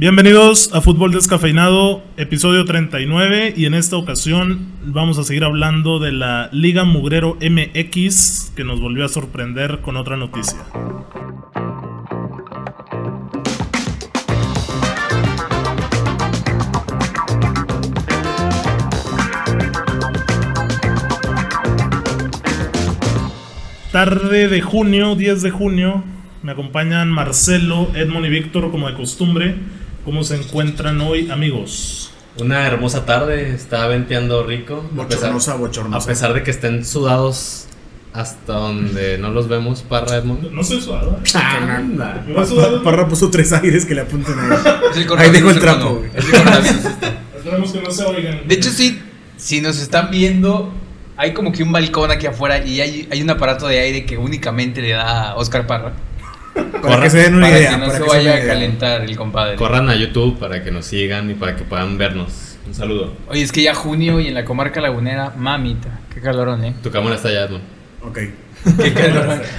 [0.00, 6.10] Bienvenidos a Fútbol Descafeinado, episodio 39 y en esta ocasión vamos a seguir hablando de
[6.10, 10.58] la Liga Mugrero MX que nos volvió a sorprender con otra noticia.
[23.92, 26.02] Tarde de junio, 10 de junio,
[26.42, 29.56] me acompañan Marcelo, Edmond y Víctor como de costumbre.
[30.04, 32.10] ¿Cómo se encuentran hoy, amigos?
[32.38, 34.84] Una hermosa tarde, está venteando rico.
[34.98, 36.04] A pesar, Bochornosa, bochornosa.
[36.04, 37.66] a pesar de que estén sudados
[38.14, 40.52] hasta donde no los vemos, Parra Edmond.
[40.52, 41.18] No soy sudado.
[41.34, 42.24] Anda.
[42.26, 42.82] ¿Me vas sudado?
[42.82, 44.02] Parra puso tres aires que le.
[44.02, 46.02] Es el Ahí dejó el trapo.
[46.14, 48.48] Esperemos que no se oigan.
[48.48, 48.98] De hecho, sí,
[49.36, 50.72] si nos están viendo,
[51.16, 54.16] hay como que un balcón aquí afuera y hay, hay un aparato de aire que
[54.16, 55.92] únicamente le da a Oscar Parra.
[56.82, 57.70] Para que se den una para idea.
[57.70, 58.54] que no para se que se den vaya una a idea.
[58.54, 59.56] calentar el compadre.
[59.56, 62.58] Corran a YouTube para que nos sigan y para que puedan vernos.
[62.66, 63.14] Un saludo.
[63.28, 66.00] Oye, es que ya junio y en la comarca lagunera, mamita.
[66.14, 66.74] Qué calorón, ¿eh?
[66.82, 67.64] Tu cámara está allá, Edmond.
[68.02, 68.18] Ok.
[68.82, 69.40] Qué calorón.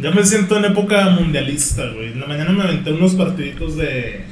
[0.00, 2.12] Ya me siento en época mundialista, güey.
[2.12, 4.24] En la mañana me aventé unos partiditos de.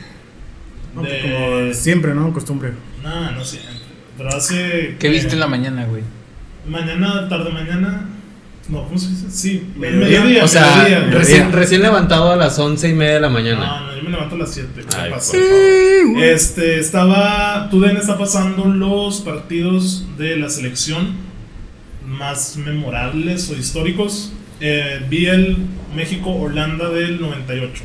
[0.95, 1.21] No, de...
[1.21, 2.33] Como siempre, ¿no?
[2.33, 2.73] Costumbre.
[3.05, 3.71] No, no siempre.
[4.19, 4.97] Pero hace.
[4.99, 6.03] ¿Qué viste en la mañana, güey?
[6.67, 8.09] Mañana, tarde mañana.
[8.71, 9.27] No, ¿cómo se dice?
[9.31, 10.21] Sí, Mediodía.
[10.21, 10.45] mediodía.
[10.45, 13.81] O sea, mediodía, recién, recién levantado a las once y media de la No, mañana.
[13.81, 14.69] no, yo me levanto a las 7.
[14.89, 15.37] ¿Qué Ay, pasa?
[16.23, 17.69] Este, estaba.
[17.71, 21.15] TUDN está pasando los partidos de la selección
[22.07, 24.33] más memorables o históricos.
[24.61, 25.57] Eh, vi el
[25.97, 27.83] México-Holanda del 98.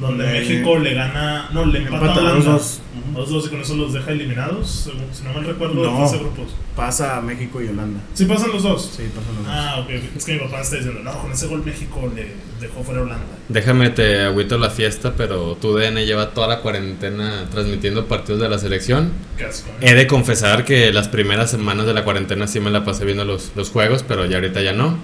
[0.00, 1.50] Donde Eh, México le gana.
[1.52, 2.36] No, le empata a Empata Holanda.
[2.36, 2.80] los dos.
[3.14, 4.70] Los dos y con eso los deja eliminados.
[4.84, 6.10] según- si no mal recuerdo, No.
[6.10, 6.54] de grupos.
[6.74, 8.00] Pasa a México y Holanda.
[8.14, 8.90] Sí, pasan los dos.
[8.96, 9.54] Sí, pasan los dos.
[9.54, 9.90] Ah, ok.
[10.16, 12.28] Es que mi papá está diciendo, no, con ese gol México le
[12.60, 13.26] dejó fuera a Holanda.
[13.48, 18.48] Déjame te agüito la fiesta, pero tu DN lleva toda la cuarentena transmitiendo partidos de
[18.48, 19.12] la selección.
[19.38, 19.50] ¿eh?
[19.82, 23.24] He de confesar que las primeras semanas de la cuarentena sí me la pasé viendo
[23.24, 24.98] los, los juegos, pero ya ahorita ya no.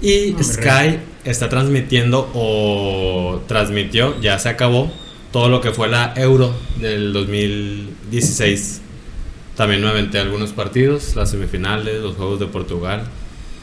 [0.00, 4.90] Y Sky está transmitiendo o transmitió, ya se acabó,
[5.32, 8.80] todo lo que fue la Euro del 2016.
[9.56, 13.02] También me aventé algunos partidos, las semifinales, los juegos de Portugal.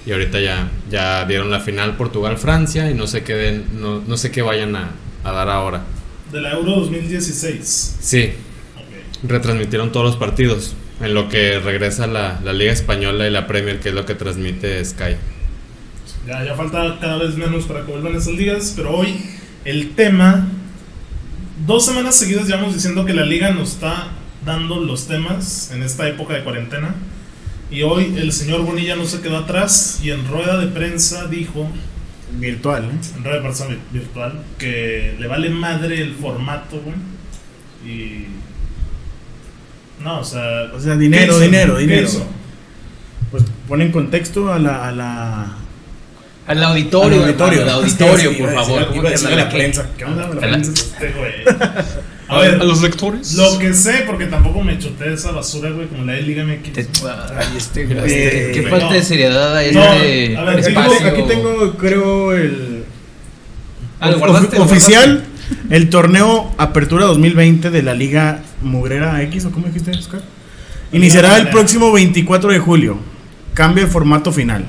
[0.06, 4.18] Y ahorita ya, ya dieron la final Portugal-Francia y no sé qué, den- no, no
[4.18, 4.92] sé qué vayan a,
[5.24, 5.84] a dar ahora.
[6.32, 7.98] De la Euro 2016.
[8.02, 8.32] Sí,
[8.76, 9.30] Ok.
[9.30, 10.76] retransmitieron todos los partidos.
[11.02, 14.16] En lo que regresa la, la Liga Española y la Premier, que es lo que
[14.16, 15.16] transmite Sky.
[16.28, 19.16] Ya, ya falta cada vez menos para que vuelvan esas ligas, pero hoy
[19.64, 20.48] el tema,
[21.68, 24.08] dos semanas seguidas llevamos diciendo que la liga nos está
[24.44, 26.96] dando los temas en esta época de cuarentena.
[27.70, 31.68] Y hoy el señor Bonilla no se quedó atrás y en rueda de prensa dijo,
[32.40, 32.90] Virtual, ¿eh?
[33.18, 36.96] en rueda de prensa vi- virtual, que le vale madre el formato, güey.
[37.86, 38.26] Y...
[40.04, 40.72] No, o sea...
[40.74, 42.10] O sea, dinero, dinero, ¿Qué dinero.
[43.32, 44.88] Pues pone en contexto a la.
[44.88, 45.56] A la
[46.48, 48.80] Al auditorio, al hermano, al auditorio, Sí, por iba a favor.
[48.82, 49.58] decir- ¿Cómo Iba a decir no a la la qué?
[49.58, 49.90] prensa.
[49.98, 50.22] ¿Qué onda?
[50.28, 50.72] La A prensa.
[50.74, 51.32] Este, güey.
[52.28, 53.34] A ver, los lectores.
[53.36, 56.74] Lo que sé, porque tampoco me chuté esa basura, güey, como la de Liga MX.
[56.74, 58.70] Te- Ay, este, Eh, este, qué no.
[58.70, 59.84] falta de seriedad a este No,
[60.42, 61.08] a ver, Aquí tengo, espacio.
[61.08, 62.84] aquí tengo, creo, el.
[64.00, 64.58] Ah, ¿lo of- guardaste?
[64.58, 65.24] ¿Lo oficial,
[65.70, 70.22] el torneo Apertura 2020 de la Liga Mugrera X, ¿o cómo dijiste, Oscar?
[70.92, 72.98] Iniciará el próximo 24 de julio.
[73.54, 74.66] Cambia de formato final.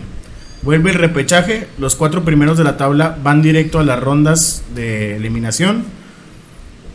[0.62, 1.68] Vuelve el repechaje.
[1.78, 5.84] Los cuatro primeros de la tabla van directo a las rondas de eliminación.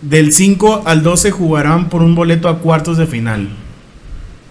[0.01, 3.49] Del 5 al 12 jugarán por un boleto a cuartos de final.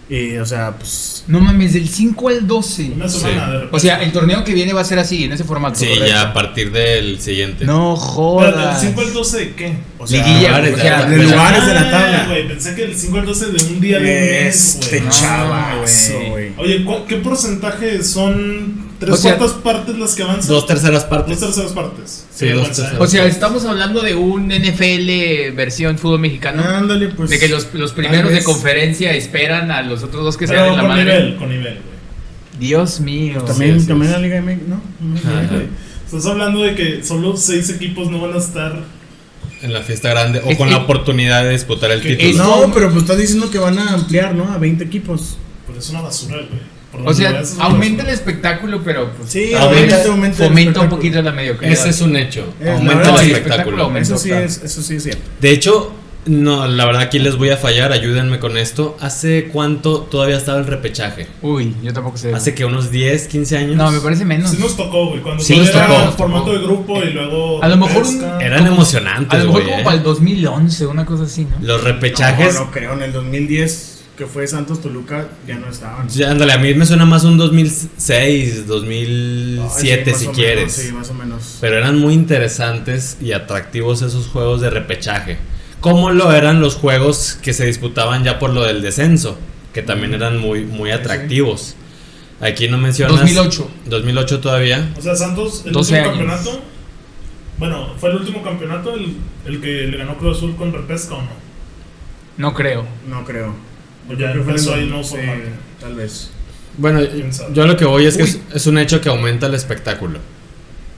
[0.08, 1.24] Y, o sea, pues.
[1.28, 2.92] No mames, del 5 al 12.
[2.96, 3.76] Una semana de repente.
[3.76, 5.78] O sea, el torneo que viene va a ser así, en ese formato.
[5.78, 6.06] Sí, correcto.
[6.06, 7.64] ya a partir del siguiente.
[7.64, 7.94] No
[8.38, 8.80] Pero del jodas.
[8.80, 9.72] 5 al 12 de qué?
[9.98, 12.26] O sea, Liguilla, lugares o de sea, la- de lugares de la Ah, tabla.
[12.28, 16.12] güey, pensé que el 5 al 12 de un día de un mes, Este chavazo,
[16.30, 16.52] güey.
[16.58, 20.48] Oye, ¿cu- ¿qué porcentaje son tres O sea, cuartas partes las que avanzan?
[20.48, 21.40] Dos terceras Dos partes.
[21.40, 22.26] terceras partes.
[22.32, 22.94] Sí, dos terceras.
[23.00, 26.62] O sea, estamos hablando de un NFL versión fútbol mexicano.
[26.62, 27.30] Ándale, pues.
[27.30, 30.76] de que los, los primeros de conferencia esperan a los otros dos que se dan
[30.76, 31.04] la con madre.
[31.04, 32.00] nivel, con nivel, güey.
[32.60, 33.42] Dios mío.
[33.42, 34.18] También, Sí, también sí.
[34.20, 34.82] la Liga MX, ¿no?
[35.16, 35.62] Ajá.
[36.04, 38.78] Estás hablando de que solo seis equipos no van a estar.
[39.62, 40.40] En la fiesta grande.
[40.44, 42.44] O Es con que- la oportunidad de disputar el título.
[42.66, 44.50] No, pero pues estás diciendo que van a ampliar, ¿no?
[44.52, 45.36] A 20 equipos.
[45.66, 46.79] Pero es una basura, güey.
[47.04, 50.42] O sea, es aumenta el espectáculo, pero pues, Sí, Aumenta- aumenta, aumenta.
[50.44, 51.72] el fomenta un poquito la mediocridad.
[51.72, 52.52] Ese es un hecho.
[52.60, 53.76] Eh, la Aumenta el espectáculo.
[53.88, 55.22] espectáculo Eso sí, es, eso sí es cierto.
[55.40, 55.92] De hecho,
[56.26, 58.94] No, la verdad aquí les voy a fallar, ayúdenme con esto.
[59.00, 61.26] ¿Hace cuánto todavía estaba el repechaje?
[61.40, 62.34] Uy, yo tampoco sé.
[62.34, 63.74] ¿Hace que unos 10, 15 años?
[63.76, 64.50] No, me parece menos.
[64.50, 65.22] Sí nos tocó, güey.
[65.22, 66.12] Cuando Sí nos era tocó.
[66.18, 67.64] formato de grupo y luego.
[67.64, 68.38] A lo mejor pesca.
[68.38, 69.84] Eran Como- emocionantes, A lo mejor güey, como eh.
[69.84, 71.56] para el 2011, una cosa así, ¿no?
[71.66, 72.52] Los repechajes.
[72.54, 73.89] No, no creo, en el 2010
[74.20, 76.06] que fue Santos Toluca ya no estaban.
[76.10, 80.58] Ya, ándale, a mí me suena más un 2006, Ay, 2007 sí, más si quieres.
[80.58, 81.56] menos, sí, más o menos.
[81.62, 85.38] Pero eran muy interesantes y atractivos esos juegos de repechaje.
[85.80, 89.38] Como lo eran los juegos que se disputaban ya por lo del descenso,
[89.72, 91.74] que también eran muy, muy atractivos.
[92.42, 93.20] Aquí no mencionas.
[93.20, 93.70] 2008.
[93.86, 94.92] 2008 todavía.
[94.98, 96.18] O sea, Santos, el 12 último años.
[96.34, 96.62] campeonato.
[97.56, 101.22] Bueno, ¿fue el último campeonato el, el que le ganó Cruz Azul con repesca o
[101.22, 101.30] no?
[102.36, 102.84] No creo.
[103.08, 103.69] No creo.
[104.18, 105.02] Ya empezó ahí no.
[105.80, 106.30] Tal vez.
[106.78, 107.00] Bueno,
[107.52, 110.18] yo lo que voy es que es, es un hecho que aumenta el espectáculo.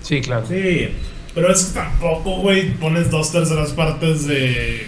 [0.02, 0.46] Sí, claro.
[0.46, 0.88] Sí.
[1.34, 4.86] Pero es que tampoco, güey, pones dos terceras partes de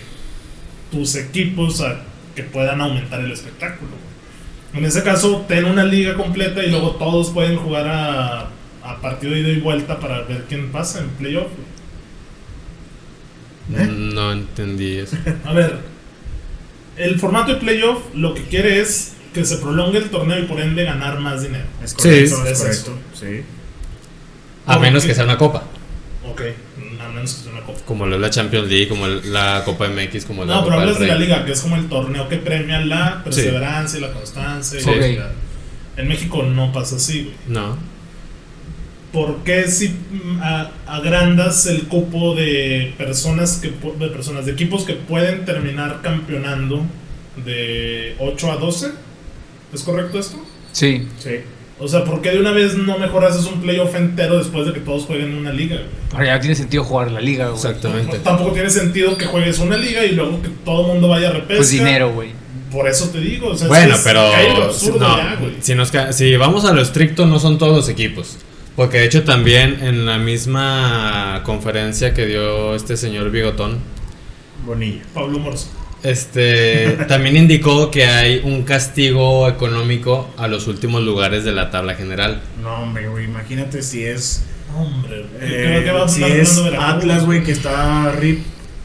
[0.91, 2.03] tus equipos a
[2.35, 3.93] que puedan aumentar el espectáculo.
[4.75, 8.51] En ese caso, ten una liga completa y luego todos pueden jugar a,
[8.83, 11.47] a partido de ida y vuelta para ver quién pasa en playoff.
[13.75, 13.87] ¿Eh?
[13.87, 15.17] No entendí eso.
[15.45, 15.79] A ver,
[16.97, 20.61] el formato de playoff lo que quiere es que se prolongue el torneo y por
[20.61, 21.65] ende ganar más dinero.
[21.83, 22.63] Es Sí, correcto, es es eso.
[22.63, 22.99] correcto.
[23.19, 23.43] Sí.
[24.67, 25.65] A menos que sea una copa.
[26.31, 26.41] Ok,
[27.05, 27.81] a menos que sea una copa.
[27.85, 30.99] Como lo es la Champions League, como la Copa MX, como la No, pero hablas
[30.99, 34.79] de la liga, que es como el torneo que premia la perseverancia y la constancia.
[34.81, 35.17] y Sí.
[35.17, 35.33] la.
[35.97, 37.35] En México no pasa así, güey.
[37.49, 37.77] No.
[39.15, 43.69] ¿Por qué si mm, a- agrandas el cupo de personas que
[43.99, 46.85] de personas de equipos que pueden terminar campeonando
[47.45, 48.89] de 8 a 12?
[49.73, 50.37] ¿Es correcto esto?
[50.73, 51.09] Sí.
[51.19, 51.31] Sí.
[51.79, 54.73] O sea, ¿por qué de una vez no mejor haces un playoff entero después de
[54.73, 55.79] que todos jueguen una liga?
[56.13, 57.57] Ahora ya tiene sentido jugar la liga, güey.
[57.57, 58.19] Exactamente.
[58.19, 61.33] Tampoco tiene sentido que juegues una liga y luego que todo el mundo vaya a
[61.33, 61.57] repesca.
[61.57, 62.31] Pues dinero, güey.
[62.71, 65.37] Por eso te digo, o sea, Bueno, es- pero cae en lo absurdo no, ya,
[65.41, 65.53] güey.
[65.61, 68.39] si, nos si vamos a lo estricto, no son todos los equipos.
[68.77, 73.79] Porque de hecho también en la misma conferencia que dio este señor Bigotón,
[74.67, 75.03] Bonilla.
[75.13, 75.69] Pablo Morzo.
[76.03, 81.95] este también indicó que hay un castigo económico a los últimos lugares de la tabla
[81.95, 82.43] general.
[82.63, 83.25] No, hombre, güey.
[83.27, 84.45] Imagínate si es.
[84.77, 86.61] Hombre, ¿qué- eh, qué va a si es?
[86.79, 88.43] Atlas, güey, que está RIP.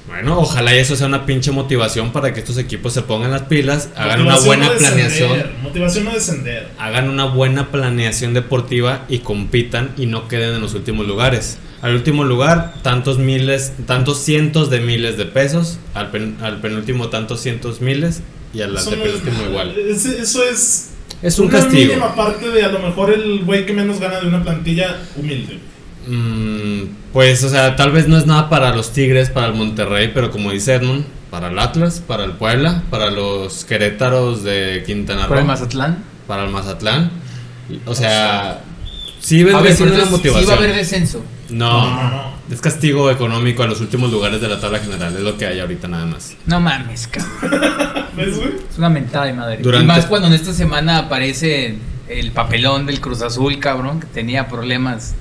[0.10, 3.44] Bueno, ojalá y eso sea una pinche motivación para que estos equipos se pongan las
[3.44, 5.44] pilas, hagan una buena no planeación.
[5.64, 6.68] Motivación no descender.
[6.80, 11.60] hagan una buena planeación deportiva y compitan y no queden en los últimos lugares.
[11.82, 17.08] Al último lugar, tantos miles, tantos cientos de miles de pesos, al, pen- al penúltimo
[17.10, 18.22] tantos cientos miles
[18.54, 19.76] y al no antepenúltimo igual.
[19.78, 20.90] es- eso es
[21.22, 21.90] Es un una castigo.
[21.94, 25.60] mínima parte de a lo mejor el güey que menos gana de una plantilla humilde.
[26.08, 26.84] Mm,
[27.14, 30.32] pues, o sea, tal vez no es nada para los Tigres, para el Monterrey, pero
[30.32, 35.30] como dice Edmund, para el Atlas, para el Puebla, para los Querétaros de Quintana Roo,
[35.30, 36.04] Por el Mazatlán.
[36.28, 37.12] para el Mazatlán.
[37.86, 38.62] O sea,
[39.20, 41.24] sí A una va a haber descenso.
[41.50, 42.34] No, No, no.
[42.52, 45.60] es castigo económico a los últimos lugares de la tabla general, es lo que hay
[45.60, 46.36] ahorita nada más.
[46.46, 48.00] No mames, cabrón.
[48.20, 49.58] Es una mentada de madre.
[49.62, 51.78] Durante- Y más cuando en esta semana aparece
[52.10, 55.16] el papelón del Cruz Azul, cabrón, que tenía problemas.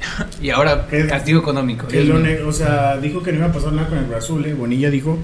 [0.42, 1.86] y ahora castigo económico.
[1.92, 4.54] Lo o sea, dijo que no iba a pasar nada con el Brasil, eh.
[4.54, 5.18] Bonilla dijo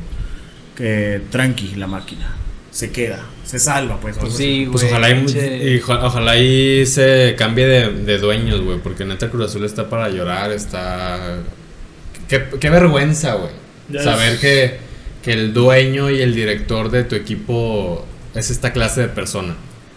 [0.77, 2.37] que tranqui la máquina.
[2.71, 4.17] Se queda, se salva, pues.
[4.19, 4.93] Pues sí, Pues güey.
[4.95, 9.65] ojalá y, y ojalá y se cambie de, de dueños, güey, porque neta Cruz Azul
[9.67, 11.39] está para llorar, está...
[12.29, 14.03] Qué, qué vergüenza, güey.
[14.03, 14.79] Saber es- que,
[15.23, 19.55] que el dueño y el director de tu equipo es esta clase de persona.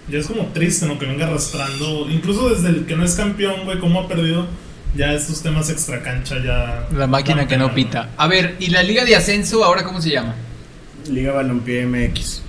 [0.10, 1.00] Ya es como triste, ¿no?
[1.00, 4.48] Que venga arrastrando, incluso desde el que no es campeón, güey, cómo ha perdido
[4.96, 6.88] ya estos temas extra cancha ya.
[6.96, 8.10] La máquina que no pita.
[8.18, 10.36] A ver, ¿y la liga de ascenso ahora cómo se llama?
[11.10, 12.42] Liga Balompié MX.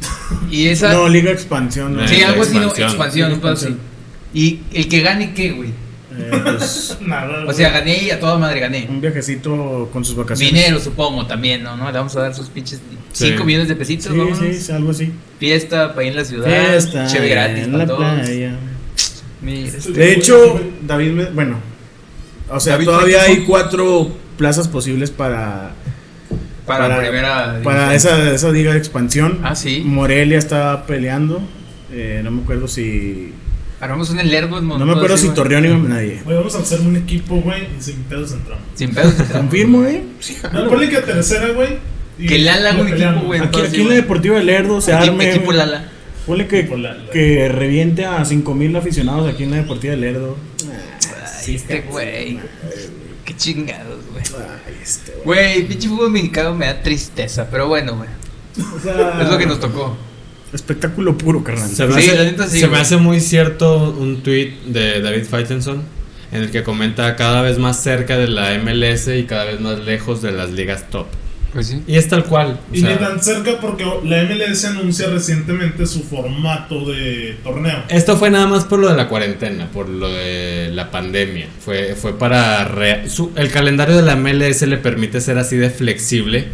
[0.50, 0.92] Y esa.
[0.92, 1.96] No, Liga Expansión.
[1.96, 2.08] ¿no?
[2.08, 2.68] sí, algo así, ¿no?
[2.72, 3.32] expansión.
[3.32, 3.80] Expansión, un.
[4.34, 5.70] ¿Y el que gane qué, güey?
[6.18, 7.44] Eh, pues, Nada.
[7.46, 8.86] O sea, gané y a toda madre gané.
[8.88, 10.54] un viajecito con sus vacaciones.
[10.54, 11.76] Dinero, supongo, también, ¿no?
[11.76, 11.86] ¿no?
[11.90, 12.80] Le vamos a dar sus pinches
[13.12, 13.44] 5 Sí.
[13.44, 14.38] millones de pesitos, Sí, vámonos.
[14.38, 15.12] sí, sí, algo así.
[15.38, 16.46] Fiesta para ir en la ciudad.
[16.46, 18.20] Fiesta Cheve gratis en para la todos.
[18.20, 18.56] playa.
[19.42, 21.58] Mira, este- De hecho, David, me- bueno,
[22.50, 25.72] o sea, David todavía hay cuatro plazas posibles para
[26.66, 27.60] para, para- primera.
[27.62, 29.40] para esa, esa liga de expansión.
[29.42, 29.82] Ah, sí.
[29.84, 31.40] Morelia está peleando.
[31.92, 33.32] eh, no me acuerdo si.
[33.78, 36.22] Armamos un Lerdo en No me acuerdo si Torreón iba nadie.
[36.24, 38.64] Güey, vamos a hacer un equipo, güey, y sin pedos entramos.
[38.74, 39.12] Sin pedos.
[39.30, 40.02] Confirmo, eh.
[40.18, 41.76] Sí, No, ponle que a tercera, güey.
[42.18, 43.40] Que le haga un equipo, güey.
[43.40, 43.96] Aquí, en la güey.
[43.96, 45.30] Deportiva de Lerdo se arme.
[45.30, 45.88] equipo Lala.
[46.26, 47.10] Ponle que, Lala.
[47.12, 50.36] que reviente a 5000 aficionados aquí en la Deportiva de Lerdo.
[51.48, 52.38] Ay, este güey.
[53.24, 54.22] Qué chingados, güey.
[54.82, 55.24] Este, güey.
[55.54, 58.08] Güey, pinche fútbol mexicano me da tristeza, pero bueno, güey.
[58.76, 59.96] O sea, Es lo que nos tocó.
[60.52, 61.68] Espectáculo puro, carnal.
[61.68, 62.80] Se me, Sí, hace, la neta sí, se me güey.
[62.82, 65.82] hace muy cierto un tweet de David Faitelson
[66.32, 69.80] en el que comenta cada vez más cerca de la MLS y cada vez más
[69.80, 71.06] lejos de las ligas top.
[71.56, 71.82] Pues sí.
[71.86, 72.60] Y es tal cual.
[72.70, 77.82] o Y sea, ni tan cerca porque la MLS anuncia recientemente su formato de torneo.
[77.88, 81.46] Esto fue nada más por lo de la cuarentena, por lo de la pandemia.
[81.64, 82.64] Fue, fue para...
[82.66, 86.44] re- su- el calendario de la MLS le permite ser así de flexible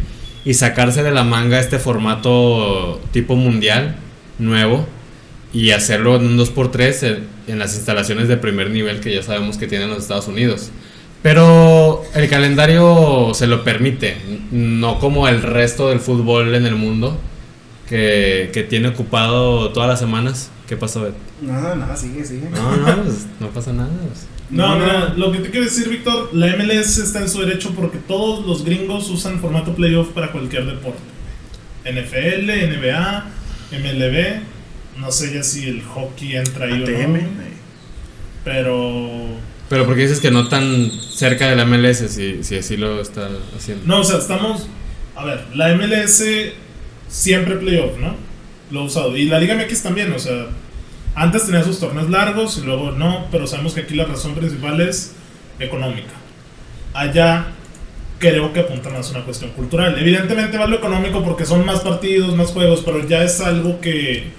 [0.45, 3.95] y sacarse de la manga este formato tipo mundial
[4.39, 4.87] nuevo
[5.53, 9.57] y hacerlo en un 2x3 en, en las instalaciones de primer nivel que ya sabemos
[9.57, 10.71] que tienen los Estados Unidos.
[11.23, 14.17] Pero el calendario se lo permite,
[14.51, 17.17] no como el resto del fútbol en el mundo,
[17.87, 20.51] que, que tiene ocupado todas las semanas.
[20.67, 21.13] ¿Qué pasó, Bet?
[21.41, 22.49] Nada, nada, sigue, sigue.
[22.49, 23.89] No, no, pues, no pasa nada.
[24.07, 24.27] pues.
[24.49, 25.15] No, No, mira, no.
[25.15, 28.65] lo que te quiero decir, Víctor, la MLS está en su derecho porque todos los
[28.65, 30.99] gringos usan formato playoff para cualquier deporte.
[31.85, 33.25] NFL, NBA,
[33.71, 37.13] MLB, no sé ya si el hockey entra ahí o ATM.
[37.13, 37.19] no,
[38.43, 39.52] pero...
[39.69, 43.29] Pero porque dices que no tan cerca de la MLS, si, si así lo está
[43.55, 43.85] haciendo.
[43.85, 44.67] No, o sea, estamos...
[45.15, 46.23] A ver, la MLS
[47.07, 48.15] siempre playoff, ¿no?
[48.71, 49.15] Lo ha usado.
[49.15, 50.47] Y la Liga MX también, o sea,
[51.15, 54.81] antes tenía sus torneos largos y luego no, pero sabemos que aquí la razón principal
[54.81, 55.13] es
[55.59, 56.13] económica.
[56.93, 57.47] Allá
[58.17, 59.97] creo que apuntan más a una cuestión cultural.
[59.99, 64.31] Evidentemente va lo económico porque son más partidos, más juegos, pero ya es algo que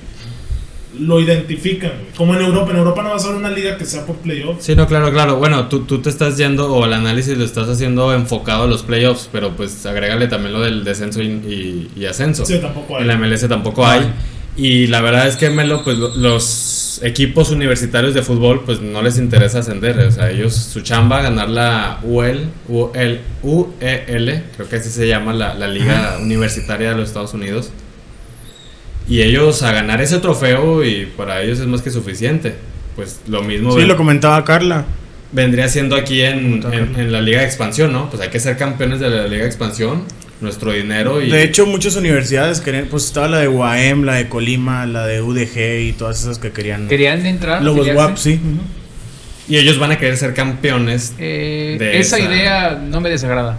[1.01, 1.91] lo identifican.
[1.91, 2.13] güey.
[2.17, 4.65] Como en Europa, en Europa no va a ser una liga que sea por playoffs.
[4.65, 5.37] Sí, no, claro, claro.
[5.37, 8.83] Bueno, tú, tú te estás yendo, o el análisis lo estás haciendo enfocado a los
[8.83, 12.45] playoffs, pero pues agrégale también lo del descenso y, y- y ascenso.
[12.47, 13.03] Sí, tampoco hay.
[13.03, 14.13] En la MLS tampoco No hay.
[14.57, 19.03] Y la verdad es que Melo, pues lo- los equipos universitarios de fútbol, pues no
[19.03, 19.99] les interesa ascender.
[19.99, 25.33] O sea, ellos, su chamba, ganar la UL, UL, UEL, creo que así se llama
[25.33, 27.71] la, la liga universitaria de los Estados Unidos.
[29.09, 32.55] Y ellos a ganar ese trofeo y para ellos es más que suficiente.
[32.97, 34.85] Pues lo mismo Sí, ven- lo comentaba Carla.
[35.33, 36.63] vendría siendo aquí en,
[36.97, 38.09] en- la liga de expansión, ¿no?
[38.09, 40.05] Pues hay que ser campeones de la liga de expansión,
[40.41, 41.29] nuestro dinero y...
[41.29, 45.21] De hecho, muchas universidades querían, pues estaba la de UAM, la de Colima, la de
[45.23, 46.87] UDG y todas esas que querían.
[46.89, 47.63] ¿Querían entrar?
[47.63, 47.89] Lobos?
[47.93, 48.41] WAP, sí.
[49.49, 53.59] y ellos van a querer ser campeones Eh, de esa, esa- idea no me desagrada.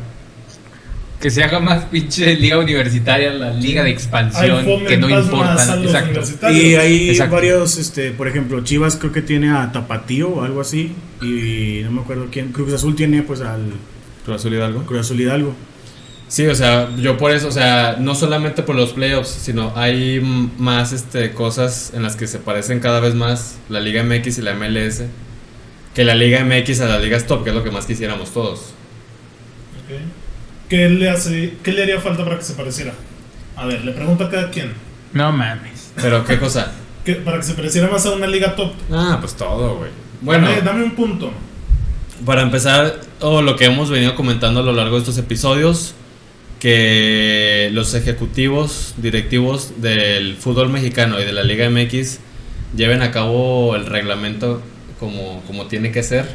[1.25, 5.75] Que se haga más pinche liga universitaria, la liga de expansión, que no importa.
[5.81, 6.51] Exacto.
[6.51, 7.33] Y hay Exacto.
[7.33, 10.93] varios, este, por ejemplo, Chivas creo que tiene a Tapatío o algo así.
[11.23, 12.51] Y no me acuerdo quién.
[12.51, 13.71] Cruz Azul tiene pues al
[14.23, 14.83] Cruz Azul Hidalgo.
[14.83, 15.55] Cruz Azul Hidalgo.
[16.27, 20.19] Sí, o sea, yo por eso, o sea, no solamente por los playoffs, sino hay
[20.59, 24.41] más este, cosas en las que se parecen cada vez más la Liga MX y
[24.43, 25.05] la MLS
[25.95, 28.59] que la Liga MX a la Liga Top, que es lo que más quisiéramos todos.
[29.85, 30.24] Ok.
[30.69, 32.93] ¿Qué le, hace, ¿Qué le haría falta para que se pareciera?
[33.55, 34.73] A ver, le pregunto a cada quien.
[35.13, 35.91] No mames.
[35.95, 36.71] Pero, ¿qué cosa?
[37.05, 38.71] ¿Qué- para que se pareciera más a una liga top.
[38.91, 39.91] Ah, pues todo, güey.
[40.21, 41.31] Bueno, Dame, dame un punto.
[42.25, 45.93] Para empezar, o lo que hemos venido comentando a lo largo de estos episodios,
[46.59, 52.19] que los ejecutivos, directivos del fútbol mexicano y de la Liga MX
[52.75, 54.61] lleven a cabo el reglamento
[54.99, 56.25] como, como tiene que ser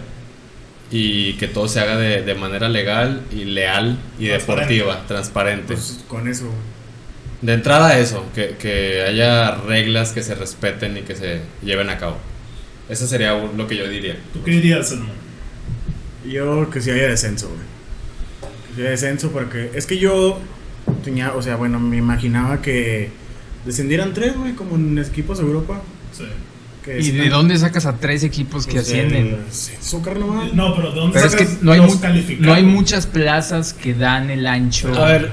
[0.90, 4.74] y que todo se haga de, de manera legal y leal y Transparente.
[4.74, 5.74] deportiva, transparente.
[5.74, 6.50] Pues con eso.
[7.42, 11.96] De entrada eso, que, que haya reglas que se respeten y que se lleven a
[11.98, 12.16] cabo.
[12.88, 14.16] Eso sería lo que yo diría.
[14.32, 14.94] ¿Tú qué dirías?
[16.28, 17.60] Yo que sí haya descenso, güey.
[18.68, 20.38] Que sí haya descenso porque es que yo
[21.04, 23.10] tenía, o sea, bueno, me imaginaba que
[23.64, 25.80] descendieran tres, güey, como en equipos de Europa.
[26.12, 26.24] Sí.
[26.84, 29.36] Que ¿Y de dónde sacas a tres equipos que pues, ascienden?
[30.18, 30.54] nomás.
[30.54, 31.84] No, pero ¿de dónde Pero es que sacas no hay, no
[32.64, 34.88] muchas plazas que dan el ancho.
[34.98, 35.30] A ver,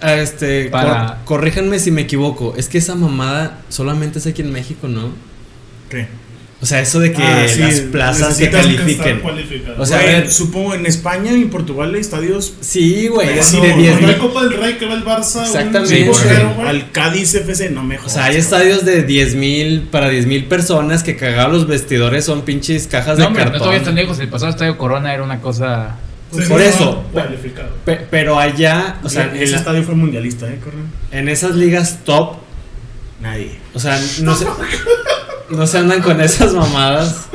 [0.00, 2.54] a- a este, Para- cor- corríjanme si me equivoco.
[2.56, 5.10] Es que esa mamada solamente es aquí en México, ¿no?
[5.88, 6.08] ¿Qué?
[6.62, 9.22] O sea, eso de que Ah, sí, las plazas se califiquen.
[9.78, 12.52] O sea, Güey, a ver- supongo en España y en Portugal hay estadios.
[12.60, 14.22] Sí, güey, así de no, 10 Cuando hay mil.
[14.22, 15.40] Copa del Rey que va el Barça.
[15.46, 16.08] Exactamente.
[16.10, 16.26] Un Sí,
[16.56, 16.68] güey.
[16.68, 18.12] Al Cádiz FC, no me O jodas.
[18.12, 22.42] sea, hay estadios de 10 mil para 10 mil personas que cagados los vestidores son
[22.42, 23.66] pinches cajas no, de hombre, no cartón.
[23.66, 24.18] todavía tan lejos.
[24.18, 25.96] El pasado estadio Corona era una cosa.
[26.30, 27.02] Sí, Por eso.
[27.86, 30.84] Pe- pero allá, o sea, ese la- estadio fue mundialista, ¿eh, Corran?
[31.10, 32.36] en esas ligas top,
[33.22, 33.52] Nadie.
[33.74, 34.44] o sea, no se,
[35.50, 37.28] no se andan con esas mamadas.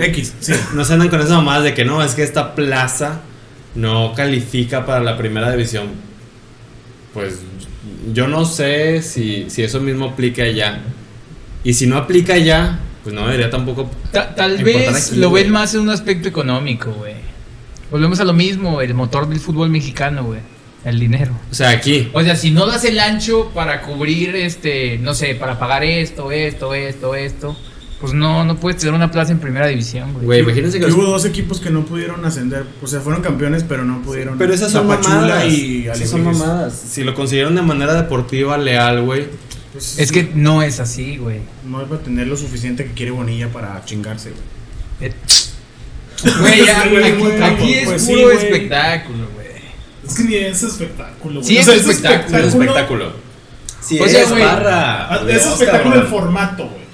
[0.00, 0.52] X, sí.
[0.74, 3.20] No se andan con esas mamadas de que no, es que esta plaza
[3.74, 5.88] no califica para la primera división.
[7.12, 7.40] Pues
[8.12, 10.80] yo no sé si, si eso mismo aplica allá.
[11.64, 13.90] Y si no aplica allá, pues no debería tampoco.
[14.12, 15.44] Ta- tal vez aquí, lo güey.
[15.44, 17.14] ven más en un aspecto económico, güey.
[17.90, 20.40] Volvemos a lo mismo, el motor del fútbol mexicano, güey.
[20.86, 21.32] El dinero.
[21.50, 22.08] O sea, aquí.
[22.14, 26.30] O sea, si no das el ancho para cubrir, este, no sé, para pagar esto,
[26.32, 27.56] esto, esto, esto,
[28.00, 30.24] pues no, no puedes tener una plaza en primera división, güey.
[30.26, 32.64] Güey, imagínense que Que los- hubo dos equipos que no pudieron ascender.
[32.82, 34.38] O sea, fueron campeones, pero no pudieron.
[34.38, 35.52] Pero esas son mamadas.
[35.52, 36.72] y esas son mamadas.
[36.88, 39.26] Si lo consiguieron de manera deportiva, leal, güey.
[39.72, 41.40] Pues, Es que no es así, güey.
[41.68, 45.10] No iba a tener lo suficiente que quiere Bonilla para chingarse, güey.
[45.10, 45.14] Eh,
[46.40, 48.36] Güey, ya, Sí, güey, aquí, güey, aquí es pues sí, puro güey.
[48.36, 49.35] espectáculo, güey.
[50.06, 51.44] Es que ni es espectáculo, güey.
[51.46, 53.12] Sí, O es sea, espectáculo, Es espectáculo.
[53.80, 55.14] Sí, O sea, es güey, barra.
[55.14, 56.86] Ah, Es espectáculo el formato, güey.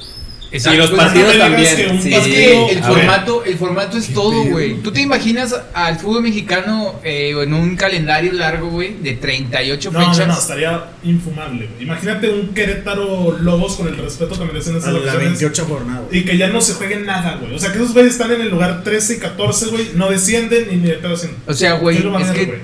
[0.54, 1.98] Y los partidos también.
[2.02, 2.12] sí.
[2.12, 4.82] Es que el formato, el formato es todo, güey.
[4.82, 9.98] ¿Tú te imaginas al fútbol mexicano eh, en un calendario largo, güey, de 38 No,
[10.00, 10.18] fechas?
[10.26, 11.82] no, no, estaría infumable, güey.
[11.84, 15.28] Imagínate un Querétaro Lobos con el respeto que merecen esas A la elecciones.
[15.40, 16.00] 28 jornada.
[16.06, 16.18] güey.
[16.20, 17.54] Y que ya no se jueguen nada, güey.
[17.54, 19.90] O sea, que esos güeyes están en el lugar 13 y 14, güey.
[19.94, 21.14] No descienden y ni de pedo.
[21.46, 22.58] O sea, güey, ¿Qué lo van a es que- güey?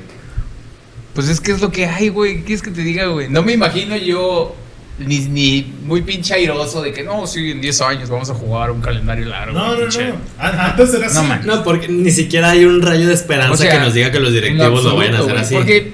[1.18, 2.36] Pues es que es lo que hay, güey.
[2.36, 3.28] ¿Qué quieres que te diga, güey?
[3.28, 4.54] No me imagino yo
[5.00, 8.70] ni, ni muy pinche airoso de que no, sí, en 10 años vamos a jugar
[8.70, 9.58] un calendario largo.
[9.58, 10.10] No, no, pinche".
[10.10, 10.14] no.
[10.38, 11.16] Antes era así.
[11.16, 11.42] No, man.
[11.44, 14.20] No, porque ni siquiera hay un rayo de esperanza O sea, que nos diga que
[14.20, 15.54] los directivos lo vayan a hacer absoluto, así.
[15.56, 15.92] Porque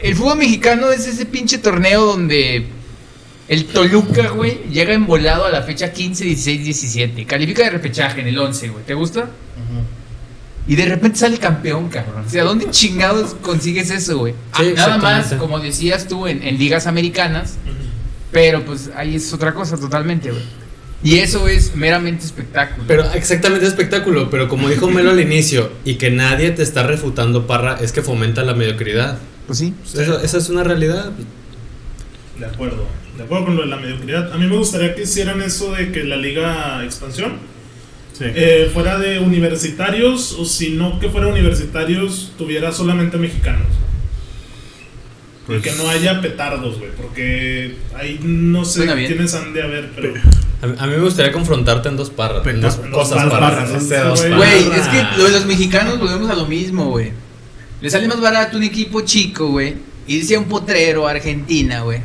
[0.00, 2.66] el fútbol mexicano es ese pinche torneo donde
[3.48, 7.26] el Toluca, güey, llega embolado a la fecha 15, 16, 17.
[7.26, 8.84] Califica de repechaje en el 11, güey.
[8.84, 9.28] ¿Te gusta?
[10.70, 12.24] Y de repente sale campeón, cabrón.
[12.26, 14.34] O sea, ¿dónde chingados consigues eso, güey?
[14.52, 17.56] Ah, Sí, nada más, como decías tú, en, en ligas americanas.
[18.30, 20.42] Pero pues ahí es otra cosa totalmente, güey.
[21.02, 22.84] Y eso es meramente espectáculo.
[22.86, 27.46] Pero exactamente espectáculo, pero como dijo Melo al inicio, y que nadie te está refutando,
[27.48, 29.18] Parra, es que fomenta la mediocridad.
[29.48, 29.74] pues sí.
[29.94, 31.10] Eso- esa es una realidad.
[32.38, 32.86] De acuerdo.
[33.16, 34.32] De acuerdo con lo de la mediocridad.
[34.32, 37.32] A mí me gustaría que hicieran eso de que la Liga Expansión
[38.20, 38.26] Sí.
[38.34, 43.66] eh, fuera de universitarios o si no que fuera universitarios tuviera solamente mexicanos.
[45.44, 49.90] y Pues- que no haya petardos, güey, porque ahí no sé quiénes han de haber,
[49.96, 50.12] pero...
[50.78, 52.46] A, mí me gustaría confrontarte en dos parras.
[52.46, 53.70] En dos Pero- cosas dos parras.
[53.72, 57.12] Güey, es que lo de los mexicanos volvemos a lo mismo, güey.
[57.80, 62.00] Le sale más barato un equipo chico, güey, irse a un potrero a Argentina, güey.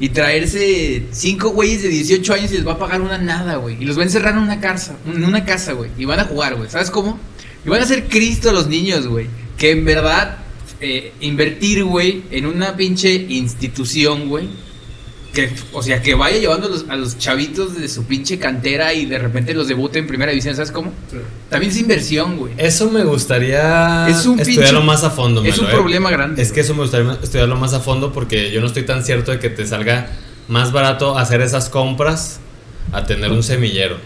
[0.00, 3.76] Y traerse cinco güeyes de 18 años y les va a pagar una nada, güey.
[3.80, 5.90] Y los va a encerrar en una casa, en una casa, güey.
[5.98, 6.70] Y van a jugar, güey.
[6.70, 7.18] ¿Sabes cómo?
[7.64, 9.26] Y van a ser Cristo los niños, güey.
[9.56, 10.38] Que en verdad,
[10.80, 14.48] eh, invertir, güey, en una pinche institución, güey.
[15.38, 18.92] Que, o sea, que vaya llevando a los, a los chavitos de su pinche cantera
[18.92, 20.92] y de repente los debute en primera división, ¿sabes cómo?
[21.48, 22.54] También es inversión, güey.
[22.56, 25.44] Eso me gustaría Es un estudiarlo pinche- más a fondo.
[25.44, 25.72] Es Melo, un eh.
[25.76, 26.42] problema grande.
[26.42, 29.30] Es que eso me gustaría estudiarlo más a fondo porque yo no estoy tan cierto
[29.30, 30.08] de que te salga
[30.48, 32.40] más barato hacer esas compras
[32.90, 33.96] a tener un semillero.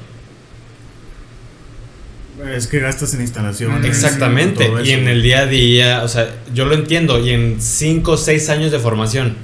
[2.55, 3.85] Es que gastas en instalaciones.
[3.87, 4.71] Exactamente.
[4.85, 7.19] Y en el día a día, o sea, yo lo entiendo.
[7.25, 9.37] Y en 5 o 6 años de formación.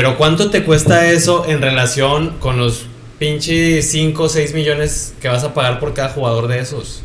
[0.00, 2.86] Pero ¿cuánto te cuesta eso en relación con los
[3.18, 7.02] pinches 5 o 6 millones que vas a pagar por cada jugador de esos?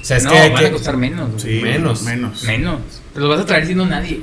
[0.00, 1.42] O sea, es no, que, van que- a costar menos.
[1.42, 2.02] Sí, Menos.
[2.04, 2.44] Menos.
[2.44, 2.78] Menos.
[3.12, 4.20] Te los vas a traer siendo nadie.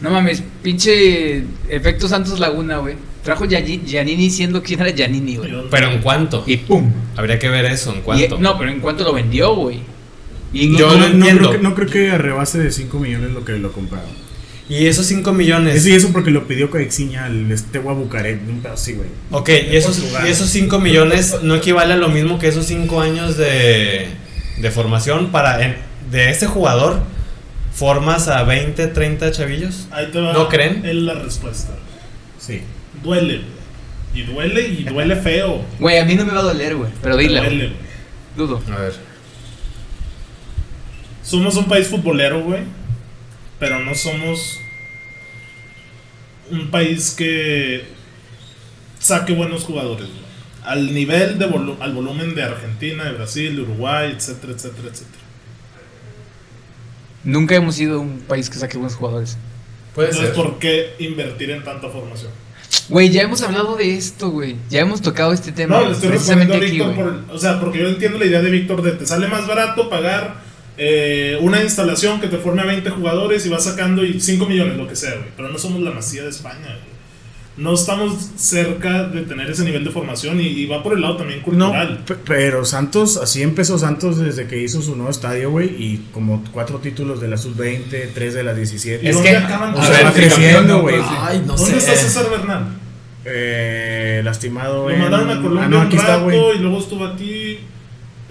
[0.00, 2.94] No mames, pinche efecto Santos Laguna, güey.
[3.24, 5.52] Trajo Giannini siendo quién era Giannini, güey.
[5.68, 6.44] Pero ¿en cuánto?
[6.46, 6.92] Y pum.
[7.16, 8.38] Habría que ver eso, ¿en Y- cuánto?
[8.38, 9.80] no, pero en cuánto lo vendió, güey.
[10.52, 11.48] Y No, Yo no, no entiendo.
[11.48, 14.22] creo que, no creo que a rebase de 5 millones lo que lo compraron.
[14.72, 15.76] Y esos 5 millones.
[15.76, 18.40] Eso y eso porque lo pidió Coexiña al Estegua Bucaret.
[18.48, 19.08] Un pedo así, güey.
[19.30, 23.00] Ok, y esos, y esos 5 millones no equivale a lo mismo que esos 5
[23.02, 24.06] años de,
[24.58, 25.76] de formación para en-
[26.10, 27.00] de ese jugador
[27.74, 29.88] formas a 20, 30 chavillos.
[29.90, 30.84] Ahí te va ¿No creen?
[30.86, 31.72] es la respuesta.
[32.38, 32.62] Sí.
[33.02, 33.52] Duele, güey.
[34.14, 35.62] Y duele y duele feo.
[35.80, 36.90] Güey, a mí no me va a doler, güey.
[37.02, 37.40] Pero dile.
[37.40, 37.76] Duele, güey.
[38.36, 38.62] Dudo.
[38.74, 38.92] A ver.
[41.22, 42.60] Somos un país futbolero, güey.
[43.58, 44.58] Pero no somos
[46.52, 47.84] un país que
[48.98, 50.22] saque buenos jugadores, güey.
[50.64, 55.22] Al nivel de volu- al volumen de Argentina, de Brasil, de Uruguay, etcétera, etcétera, etcétera.
[57.24, 59.36] Nunca hemos sido un país que saque buenos jugadores.
[59.94, 60.42] Puede Entonces, ser.
[60.44, 62.30] ¿por qué invertir en tanta formación?
[62.88, 64.56] Güey, ya hemos hablado de esto, güey.
[64.70, 65.78] Ya hemos tocado este tema.
[65.80, 68.24] No, le estoy respondiendo precisamente a aquí, Víctor por, o sea, porque yo entiendo la
[68.26, 70.42] idea de Víctor de te sale más barato pagar
[70.84, 74.76] eh, una instalación que te forme a 20 jugadores y vas sacando y 5 millones,
[74.76, 75.28] lo que sea, güey.
[75.36, 76.92] Pero no somos la masía de España, güey.
[77.54, 81.18] No estamos cerca de tener ese nivel de formación y, y va por el lado
[81.18, 81.98] también No, cultural.
[82.06, 85.66] pe- pero Santos, así empezó Santos desde que hizo su nuevo estadio, güey.
[85.68, 89.04] Y como cuatro títulos de la sub-20, tres de la 17.
[89.04, 89.74] ¿Y Es dónde que- acaban?
[89.74, 90.96] O A sea, ver, va creciendo, güey.
[90.96, 91.76] no, Ay, no ¿Dónde sé.
[91.76, 92.78] está César Bernal?
[93.26, 96.56] Eh, lastimado, Lo en- mandaron a Colombia Ah, no, un aquí está, rato güey.
[96.56, 97.58] y luego estuvo aquí.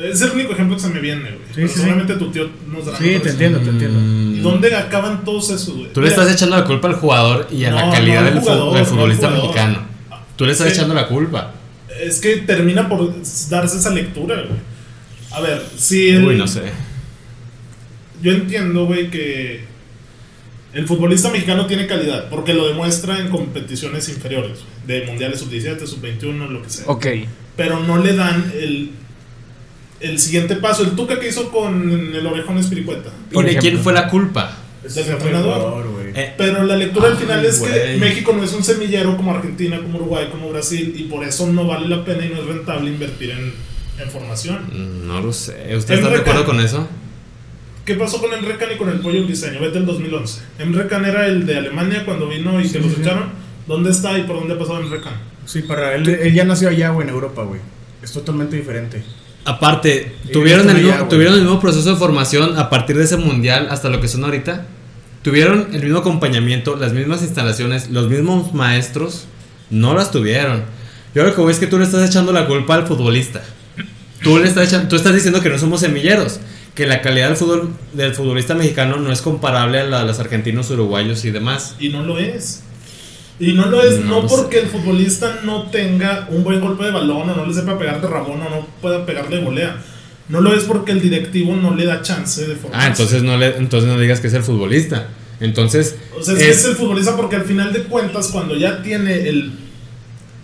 [0.04, 1.42] Es el único ejemplo que se me viene, güey.
[1.54, 1.80] Pero sí, sí.
[1.80, 4.00] seguramente tu tío nos dará Sí, te entiendo, te entiendo.
[4.00, 5.94] Mm, ¿Y dónde acaban todos esos, güey?
[5.94, 8.76] Tú le estás echando la culpa al jugador y a la calidad no del, jugador,
[8.76, 9.80] del futbolista mexicano.
[10.36, 10.74] Tú le estás Sí.
[10.74, 11.54] echando la culpa.
[12.02, 13.14] Es que termina por
[13.50, 14.60] darse esa lectura, güey.
[15.32, 16.62] A ver, si el- Uy, no sé.
[18.22, 19.66] yo entiendo, güey, que
[20.74, 26.48] el futbolista mexicano tiene calidad, porque lo demuestra en competiciones inferiores, de mundiales sub-17, sub-21,
[26.50, 26.86] lo que sea.
[26.88, 27.06] Ok.
[27.58, 28.92] Pero no le dan el,
[30.02, 30.84] el siguiente paso.
[30.84, 33.10] El Tuca que hizo con el Orejón Espiricueta.
[33.30, 34.58] ¿Y Por de quién fue la culpa?
[34.84, 35.86] Es del entrenador.
[36.16, 37.98] Eh, Pero la lectura al Ay, final es que.
[38.00, 41.66] México no es un semillero como Argentina, como Uruguay, como Brasil, y por eso no
[41.68, 43.54] vale la pena y no es rentable invertir en,
[44.04, 44.64] en formación.
[44.72, 45.76] mm, no lo sé.
[45.76, 46.88] ¿Usted está de acuerdo con eso?
[47.86, 49.60] ¿Qué pasó con Emre Can y con el pollo briseño?
[49.60, 50.42] Vete el 2011.
[50.60, 53.02] Emre Can era el de Alemania cuando vino y Sí, que los sí.
[53.02, 53.30] echaron.
[53.68, 55.14] ¿Dónde está y por dónde ha pasado Emre Can?
[55.46, 57.60] Sí, para él, él ya nació allá, güey, en Europa, güey.
[58.04, 59.04] Es totalmente diferente.
[59.46, 61.08] Aparte, ¿tuvieron el, mismo.
[61.08, 64.24] ¿tuvieron el mismo proceso de formación a partir de ese mundial hasta lo que son
[64.24, 64.66] ahorita?
[65.24, 69.26] ¿Tuvieron el mismo acompañamiento, las mismas instalaciones, los mismos maestros?
[69.70, 70.64] No las tuvieron.
[71.16, 73.42] Yo lo que voy es que tú le estás echando la culpa al futbolista.
[74.24, 76.40] Tú, le estás, echando- tú estás diciendo que no somos semilleros,
[76.76, 80.20] que la calidad del, fútbol, del futbolista mexicano no es comparable a la de los
[80.20, 81.76] argentinos, uruguayos y demás.
[81.80, 82.64] Y no lo es.
[83.42, 87.30] Y no lo es No porque el futbolista no tenga un buen golpe de balón
[87.30, 89.78] o no le sepa pegar de rabón o no pueda pegar de volea.
[90.30, 92.86] No lo es porque el directivo no le da chance de formarse.
[92.86, 95.08] Ah, entonces no, le, entonces no digas que es el futbolista.
[95.40, 98.56] Entonces, O sea, es, que es- es el futbolista porque al final de cuentas, cuando
[98.56, 99.54] ya tiene el,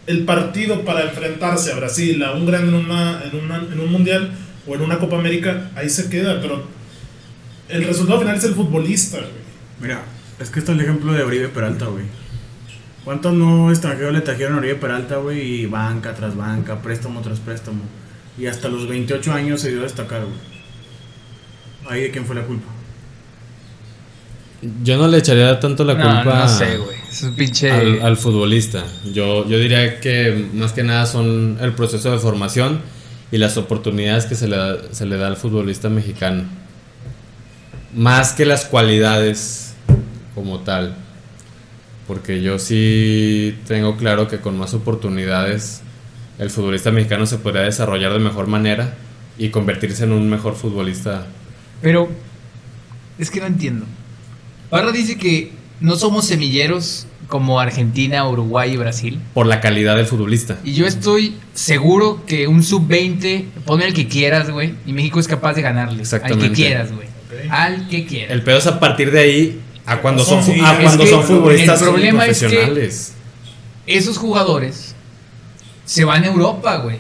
[0.08, 3.92] el partido para enfrentarse a Brasil, a un gran en, una, en, una- en un
[3.92, 4.32] mundial
[4.66, 6.42] o en una Copa América, ahí se queda.
[6.42, 6.64] Pero
[7.70, 9.30] el resultado final es el futbolista, güey.
[9.80, 10.02] Mira,
[10.40, 12.06] es que está el ejemplo de Oribe Peralta, güey.
[13.08, 15.62] ¿Cuántos no extranjeros le trajeron a Oribe Peralta, güey?
[15.62, 17.80] Y banca tras banca, préstamo tras préstamo.
[18.38, 20.36] Y hasta los 28 años se dio a destacar, güey.
[21.89, 22.67] Ahí de quién fue la culpa.
[24.84, 26.80] yo no le echaría tanto la No, culpa no sé.
[27.10, 27.72] Es un pinche.
[27.72, 28.84] al, al futbolista.
[29.13, 32.82] Yo, yo diría que más que nada son el proceso de formación
[33.32, 36.43] y las oportunidades que se le da, se le da al futbolista mexicano.
[37.96, 39.76] Más que las cualidades
[40.36, 41.07] como tal.
[42.08, 45.82] Porque yo sí tengo claro que con más oportunidades
[46.39, 48.96] el futbolista mexicano se podría desarrollar de mejor manera
[49.38, 51.28] y convertirse en un mejor futbolista.
[51.82, 52.10] Pero
[53.20, 53.86] es que no entiendo.
[54.70, 59.20] Parra dice que no somos semilleros como Argentina, Uruguay y Brasil.
[59.34, 60.58] Por la calidad del futbolista.
[60.63, 64.74] Y yo estoy seguro que un sub-20, ponme el que quieras, güey.
[64.86, 65.96] Y México es capaz de ganarle.
[65.96, 66.50] Al Exactamente.
[66.50, 67.08] que quieras, güey.
[67.50, 68.32] Al que quieras.
[68.32, 71.82] El pedo es a partir de ahí a cuando son, Sí, a cuando son futbolistas
[71.82, 73.13] el problema es que- profesionales.
[73.88, 74.93] Esos jugadores
[75.86, 76.97] se van a Europa, güey.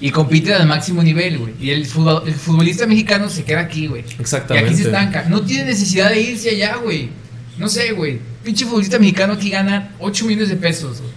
[0.00, 1.54] Y compiten al máximo nivel, güey.
[1.60, 4.04] Y el, futbol- el futbolista mexicano se queda aquí, güey.
[4.18, 4.68] Y Exactamente.
[4.70, 5.26] aquí se estanca.
[5.28, 7.10] No tiene necesidad de irse allá, güey.
[7.58, 8.18] No sé, güey.
[8.42, 11.12] Pinche futbolista mexicano aquí gana 8 millones de pesos, güey.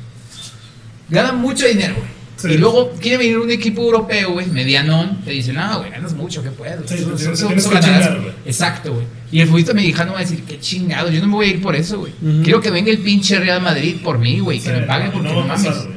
[1.10, 2.08] Gana mucho dinero, güey.
[2.38, 2.50] Sí.
[2.50, 5.22] Y luego quiere venir un equipo europeo, güey, medianón.
[5.26, 6.78] Te dicen, no, güey, ganas mucho, ¿qué puedes?
[6.88, 8.06] Sí, Eso- te- eso- te eso- tienes eso que ganarás".
[8.08, 8.34] chingar, güey.
[8.46, 9.06] Exacto, güey.
[9.32, 11.62] Y el futbolista mexicano va a decir, qué chingado, yo no me voy a ir
[11.62, 12.14] por eso, güey.
[12.44, 15.14] Quiero que venga el pinche Real Madrid por mí, güey, que Sí, me paguen no,
[15.14, 15.88] porque no no, pasar, mames.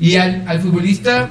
[0.00, 1.30] Y al, al futbolista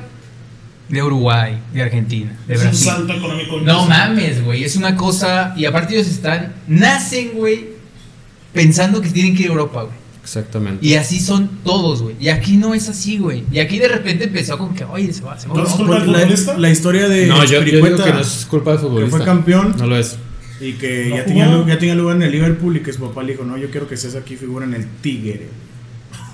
[0.87, 3.59] de Uruguay, de Argentina, de Es un salto económico.
[3.61, 4.63] No mames, güey.
[4.63, 5.53] Es una cosa.
[5.57, 6.53] Y aparte, ellos están.
[6.67, 7.69] Nacen, güey.
[8.53, 9.95] Pensando que tienen que ir a Europa, güey.
[10.21, 10.85] Exactamente.
[10.85, 12.15] Y así son todos, güey.
[12.19, 13.43] Y aquí no es así, güey.
[13.51, 15.55] Y aquí de repente empezó con que, oye, se va, se va.
[15.55, 16.03] a Entonces, Europa".
[16.03, 16.57] ¿culpa del la, futbolista?
[16.57, 19.17] la historia de no, yo, yo digo que no es culpa del que futbolista.
[19.17, 20.17] fue campeón No lo es.
[20.61, 22.99] Y que No ya, tenía, lu- ya tenía lugar en el Liverpool y que su
[22.99, 25.47] papá le dijo, no, yo quiero que seas aquí figura en el Tigre.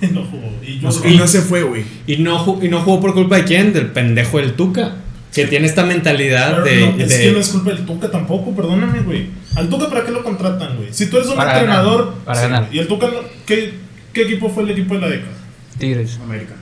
[0.12, 0.52] no jugó.
[0.62, 1.84] Y yo Y no se fue, güey.
[2.06, 3.72] Y no, y no jugó por culpa de quién?
[3.72, 4.96] Del pendejo del Tuca.
[5.34, 6.80] Que tiene esta mentalidad de.
[6.96, 9.26] no, es de- que no es culpa del Tuca tampoco, perdóname, güey.
[9.56, 10.88] Al Tuca, ¿para qué lo contratan, güey?
[10.92, 12.14] Si tú eres un Para ganar, entrenador.
[12.24, 12.68] para sí, ganar.
[12.72, 13.72] Y el Tuca, no- ¿qué,
[14.12, 15.32] ¿qué equipo fue el equipo de la década?
[15.78, 16.18] Tigres.
[16.22, 16.54] América.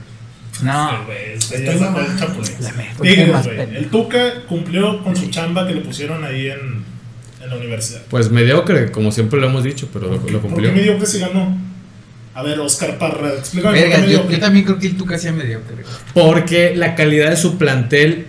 [0.63, 1.05] No.
[1.05, 3.75] Güey, este el fue Tigres, güey.
[3.77, 6.83] El Tuca cumplió con su chamba que le pusieron ahí en,
[7.41, 8.01] en la universidad.
[8.09, 10.71] Pues mediocre, como siempre lo hemos dicho, pero lo, lo ¿Por qué cumplió.
[10.71, 11.57] me dijo que sí ganó?
[12.33, 15.17] A ver, Oscar Parra, explícame por Verga, qué yo, yo también creo que el Tuca
[15.17, 15.77] sea mediocre.
[16.13, 18.27] Porque la calidad de su plantel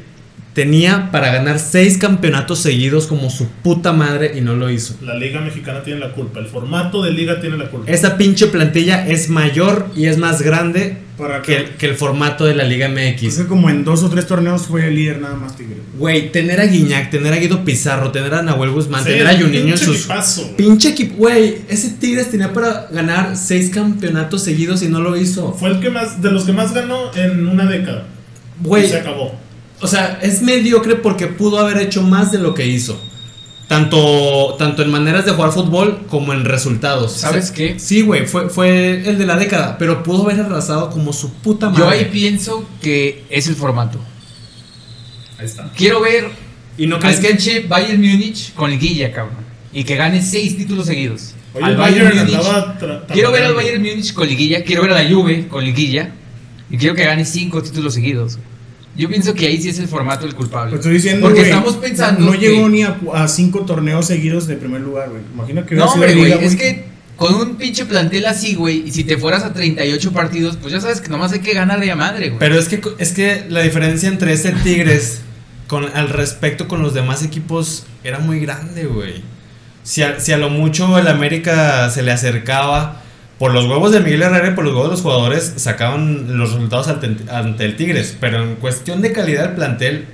[0.58, 4.96] tenía para ganar seis campeonatos seguidos como su puta madre y no lo hizo.
[5.02, 6.40] La Liga Mexicana tiene la culpa.
[6.40, 7.88] El formato de liga tiene la culpa.
[7.88, 12.44] Esa pinche plantilla es mayor y es más grande Para que el, que el formato
[12.44, 13.22] de la Liga MX.
[13.22, 15.76] Es que como en dos o tres torneos fue el líder nada más Tigre.
[15.96, 19.30] Güey, tener a Guiñac, tener a Guido Pizarro, tener a Nahuel Guzmán, Sí, tener a
[19.34, 19.96] un Juninho en pinche sus.
[19.98, 20.56] equipazo.
[20.56, 21.58] Pinche equipo, güey.
[21.68, 25.52] Ese Tigres tenía para ganar seis campeonatos seguidos y no lo hizo.
[25.52, 28.06] Fue el que más, de los que más ganó en una década.
[28.60, 29.46] Güey, Y se acabó.
[29.80, 33.00] O sea, es mediocre porque pudo haber hecho más de lo que hizo.
[33.68, 37.12] Tanto, tanto en maneras de jugar fútbol como en resultados.
[37.12, 37.78] ¿Sabes O sea, qué?
[37.78, 41.68] Sí, güey, fue, fue el de la década, pero pudo haber arrasado como su puta
[41.68, 41.82] madre.
[41.82, 43.98] Yo ahí pienso que es el formato.
[45.38, 45.70] Ahí está.
[45.76, 46.30] Quiero ver
[46.78, 49.36] ¿Y no al crees que canche Bayern Múnich con liguilla, cabrón.
[49.72, 51.34] Y que gane seis títulos seguidos.
[51.52, 53.06] Oye, al el Bayern, Bayern Múnich.
[53.12, 53.54] Quiero ver al.
[53.54, 54.62] Bayern Múnich con liguilla.
[54.62, 56.12] Quiero ver a la Juve con liguilla.
[56.70, 58.38] Y quiero que gane cinco títulos seguidos.
[58.98, 60.70] Yo pienso que ahí sí es el formato el culpable.
[60.72, 62.26] Pues estoy diciendo, Porque estamos pensando.
[62.26, 65.22] No que- llegó ni a, a cinco torneos seguidos de primer lugar, güey.
[65.32, 66.44] Imagina que hubiera No, sido hombre, güey.
[66.44, 66.84] Es que
[67.16, 68.82] con un pinche plantel así, güey.
[68.86, 71.78] Y si te fueras a 38 partidos, pues ya sabes que nomás hay que ganar
[71.80, 72.38] de a madre, güey.
[72.40, 75.20] Pero es que, es que la diferencia entre este Tigres
[75.68, 79.22] con, al respecto con los demás equipos era muy grande, güey.
[79.84, 83.02] Si a, si a lo mucho el América se le acercaba
[83.38, 86.52] por los huevos de Miguel Herrera y por los huevos de los jugadores, sacaban los
[86.52, 88.16] resultados ante, ante el Tigres.
[88.20, 90.06] Pero en cuestión de calidad del plantel,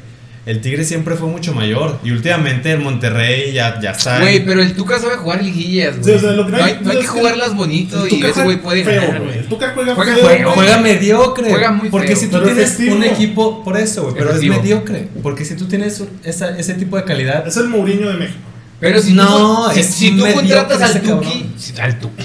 [0.46, 1.98] el Tigres siempre fue mucho mayor.
[2.04, 4.20] Y últimamente el Monterrey ya, ya está.
[4.20, 6.04] Güey, pero el Tuca sabe jugar liguillas, güey.
[6.04, 8.42] Sí, o sea, lo que no, hay, hay- no hay que jugarlas bonito y ese
[8.42, 9.24] güey puede feo, ganar, güey.
[9.28, 9.38] güey.
[9.38, 10.54] El Tuca juega, Juega feo, feo, güey.
[10.54, 11.48] Juega mediocre.
[11.48, 12.16] Juega muy Porque feo.
[12.16, 12.96] si tú Pero tienes efectivo.
[12.96, 14.54] un equipo, por eso, güey, pero Efectivo.
[14.56, 15.08] es mediocre.
[15.22, 18.38] Porque si tú tienes esa- ese tipo de calidad, Es el Mourinho de México.
[18.80, 22.22] Pero si No, tú, si, es si tú contratas al Tuki, si- al Tuki.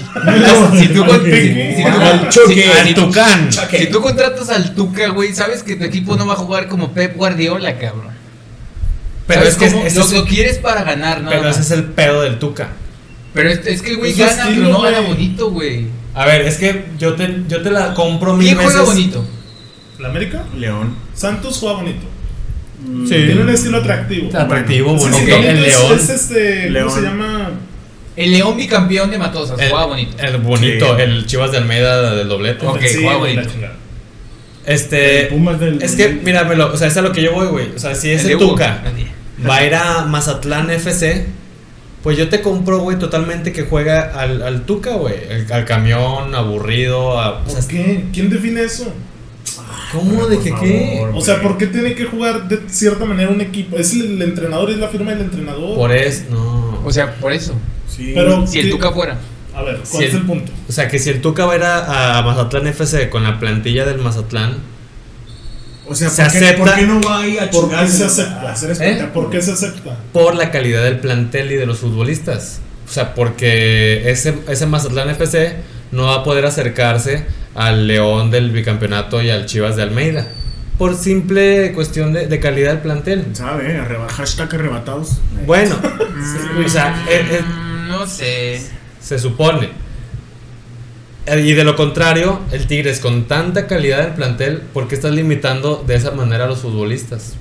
[0.78, 3.48] Si tú Al Tucán.
[3.52, 6.92] Si tú contratas al Tuca, güey, sabes que tu equipo no va a jugar como
[6.92, 8.10] Pep Guardiola, cabrón.
[9.26, 11.84] Pero ¿Sabes es que lo, es- lo quieres para ganar, nada Pero ese es el
[11.84, 12.68] pedo del Tuca.
[13.32, 15.86] Pero es, es que el güey gana, estilo, pero no gana bonito, güey.
[16.14, 18.72] A ver, es que yo te, yo te la compro mil ¿Quién veces.
[18.72, 19.24] juega bonito?
[20.00, 20.44] ¿La América?
[20.56, 20.96] León.
[21.14, 22.06] Santos juega bonito.
[23.06, 23.14] Sí.
[23.14, 24.30] Tiene un estilo atractivo.
[24.36, 25.24] Atractivo, Sí, bonito.
[25.26, 25.98] sí, el es- León.
[25.98, 26.72] Es, este.
[26.80, 27.50] ¿Cómo se llama?
[28.16, 30.16] El León bicampeón de Matosas, el, juega bonito.
[30.18, 31.02] el bonito, Sí.
[31.02, 32.66] el Chivas de Almeida del doblete.
[32.66, 33.48] Ok, y bonito.
[34.66, 35.22] Este.
[35.22, 37.70] El Pumas del- es que, míramelo, o sea, es a lo que yo voy, güey.
[37.74, 38.36] O sea, si ese.
[38.36, 38.82] Tuca
[39.48, 41.26] va a ir a Mazatlán FC,
[42.02, 45.14] pues yo te compro, güey, totalmente que juega al, al Tuca, güey.
[45.50, 47.18] Al camión, aburrido.
[47.18, 48.04] A, o sea, ¿Por qué?
[48.12, 48.92] ¿Quién define eso?
[49.92, 50.64] ¿Cómo de que favor.
[50.66, 51.06] qué?
[51.14, 53.76] O sea, ¿por qué tiene que jugar de cierta manera un equipo?
[53.76, 55.74] Es el, el entrenador, es la firma del entrenador.
[55.76, 56.80] Por eso, no.
[56.84, 57.54] O sea, por eso.
[57.88, 58.12] Sí.
[58.14, 58.70] Pero- Si el.
[58.70, 59.18] Tuca fuera.
[59.54, 60.52] A ver, ¿cuál Si es el- el punto?
[60.68, 63.40] O sea, que si el Tuca va a ir a, a Mazatlán FC con la
[63.40, 64.58] plantilla del Mazatlán,
[65.88, 68.04] o sea, se ¿por qué, acepta- ¿por qué no va ahí a ¿Por qué se
[68.04, 68.52] a acepta?
[68.52, 69.08] hacer ¿Eh?
[69.12, 69.96] ¿Por qué se acepta?
[70.12, 72.60] por la calidad del plantel y de los futbolistas.
[72.88, 75.56] O sea, porque ese, ese Mazatlán FC
[75.92, 77.24] no va a poder acercarse
[77.54, 80.26] al León del bicampeonato y al Chivas de Almeida.
[80.78, 83.26] Por simple cuestión de, de calidad del plantel.
[83.34, 83.76] ¿Sabe?
[83.78, 85.20] Arreba- hashtag arrebatados.
[85.46, 85.76] Bueno,
[86.64, 88.62] o sea, eh, eh, Mm, no sé.
[89.00, 89.68] se supone.
[91.26, 95.12] Eh, Y de lo contrario, el Tigres con tanta calidad del plantel, ¿por qué estás
[95.12, 97.34] limitando de esa manera a los futbolistas?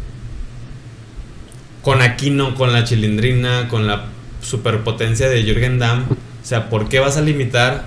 [1.81, 4.05] Con Aquino, con la Chilindrina, con la
[4.41, 6.03] superpotencia de Jürgen Damm.
[6.11, 7.85] O sea, ¿por qué vas a limitar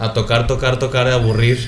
[0.00, 1.58] a tocar, tocar, tocar, a aburrir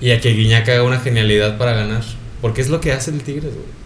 [0.00, 2.02] y a que Guiñac haga una genialidad para ganar?
[2.40, 3.84] Porque es lo que hace el Tigres, güey.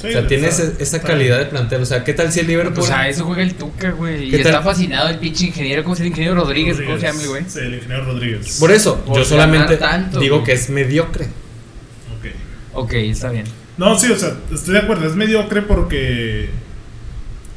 [0.00, 1.80] Sí, O sea, tiene esa calidad de plantel.
[1.80, 2.82] O sea, ¿qué tal si el Liverpool...
[2.82, 4.28] O sea, eso juega el Tuca, güey.
[4.28, 5.82] Y está fascinado el pinche ingeniero.
[5.82, 6.08] ¿Cómo se llama?
[6.10, 6.76] Ingeniero Rodríguez.
[6.84, 7.44] ¿Cómo se llama el güey?
[7.48, 8.58] Sí, el ingeniero Rodríguez.
[8.60, 10.46] Por eso, Por yo solamente tanto, digo güey.
[10.46, 11.24] que es mediocre.
[12.18, 12.26] Ok.
[12.74, 13.44] Ok, está bien.
[13.78, 15.06] No, sí, o sea, estoy de acuerdo.
[15.06, 16.50] Es mediocre porque.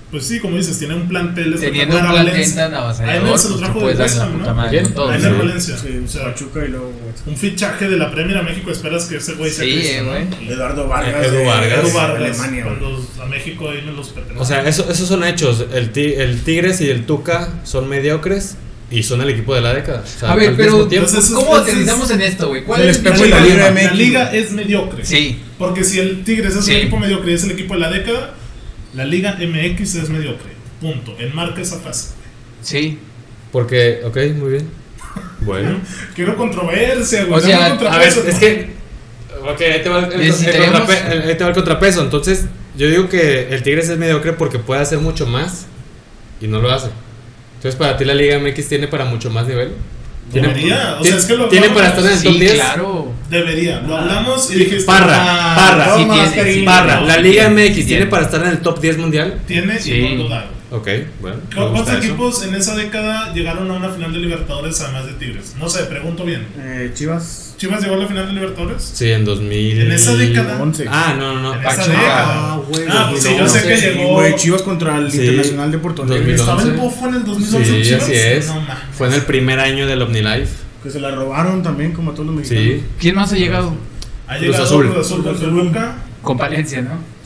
[0.10, 1.58] Pues sí, como dices, tiene un plantel.
[1.60, 2.56] Teniendo un plantel Valencia.
[2.63, 4.50] tan avasallador, Ahí no se lo pues, trajo de West la Ham, ¿no?
[4.50, 5.78] en Valencia.
[5.78, 6.93] Sí, O sea, Pachuca y luego
[7.26, 8.72] un fichaje de la Premier a México.
[8.72, 10.10] Esperas que ese güey sea Sí, Cristo, eh, ¿no?
[10.38, 10.50] güey.
[10.54, 11.26] Eduardo Vargas.
[11.28, 11.80] Edu Vargas.
[11.84, 14.41] Edu Vargas, Alemania, cuando a México ahí me los pertenece.
[14.41, 15.65] O sea, eso, esos son hechos.
[15.74, 18.56] El, ti- el Tigres y el Tuca son mediocres
[18.89, 20.04] y son el equipo de la década.
[20.06, 20.88] O sea, A ver, pero.
[20.89, 22.63] Entonces, ¿cómo aterrizamos en esto, güey?
[22.63, 23.82] ¿Cuál es el pinche de la Liga problema?
[23.89, 25.06] la liga es mediocre.
[25.06, 25.38] Sí.
[25.58, 26.72] Porque si el Tigres es Sí.
[26.72, 28.36] el equipo mediocre y es el equipo de la década,
[28.93, 30.52] la Liga MX es mediocre.
[30.82, 31.15] Punto.
[31.19, 32.10] Enmarca esa frase.
[32.62, 33.00] Sí.
[33.52, 34.69] Porque, ok, muy bien.
[35.41, 35.80] Bueno.
[36.15, 37.39] Quiero controversia, güey.
[37.39, 38.78] O sea, A ver, es que.
[39.41, 40.32] Ok, ahí te va el, el-
[41.30, 42.02] ahí te va el contrapeso.
[42.02, 42.45] Entonces,
[42.76, 45.67] yo digo que el Tigres es mediocre porque puede hacer mucho más
[46.41, 46.89] y no lo hace.
[47.56, 49.71] Entonces, para ti, la Liga MX tiene para mucho más nivel.
[50.32, 52.40] Debería, o sea, tiene- es que lo tiene hablamos- para estar en el top Sí,
[52.40, 52.54] 10.
[52.54, 53.12] claro.
[53.30, 53.80] Debería.
[53.82, 54.84] Lo hablamos y dijiste.
[54.86, 58.06] Parra, ah, Parra, sí tiene, Barra, la Liga MX tiene tiene.
[58.08, 59.40] para estar en el top 10 mundial.
[59.48, 59.94] Tiene Sí.
[59.94, 60.57] y no lo.
[60.69, 60.88] Ok,
[61.21, 61.38] bueno.
[61.49, 61.97] me ¿Cu- gusta ¿Cuántos eso.
[62.03, 65.56] equipos en esa década llegaron a una final de Libertadores además de Tigres?
[65.58, 66.45] No sé, pregunto bien.
[66.60, 67.53] Eh, Chivas.
[67.58, 68.84] ¿Chivas llegó a la final de Libertadores?
[68.84, 69.82] Sí, en 2000.
[69.84, 70.62] En esa década.
[70.62, 70.86] 11.
[70.89, 71.53] Ah, no, no, no.
[71.53, 71.97] En esa Pachuca.
[71.97, 72.25] década.
[72.53, 73.60] Ah, güey, Ah, pues sí, yo 2011.
[73.60, 74.13] sé que llegó.
[74.15, 76.36] güey, Chivas contra el Sí, Internacional de Porto Alegre.
[76.36, 76.43] 2011.
[76.43, 78.03] ¿Estaba el Bofo en el 2011 en Sí, Chivas?
[78.03, 78.47] así es.
[78.47, 78.62] No.
[78.91, 80.51] Fue en el primer año del OmniLife.
[80.84, 82.63] Que se la robaron también, como a todos los mexicanos.
[82.65, 82.84] Sí.
[82.99, 83.73] ¿Quién más ha llegado?
[84.27, 84.91] Ha Cruz llegado Azul.
[84.91, 85.58] Cruz Azul con Cruz Azul.
[85.58, 85.95] Toluca.
[86.21, 87.16] Con Palencia, ¿no?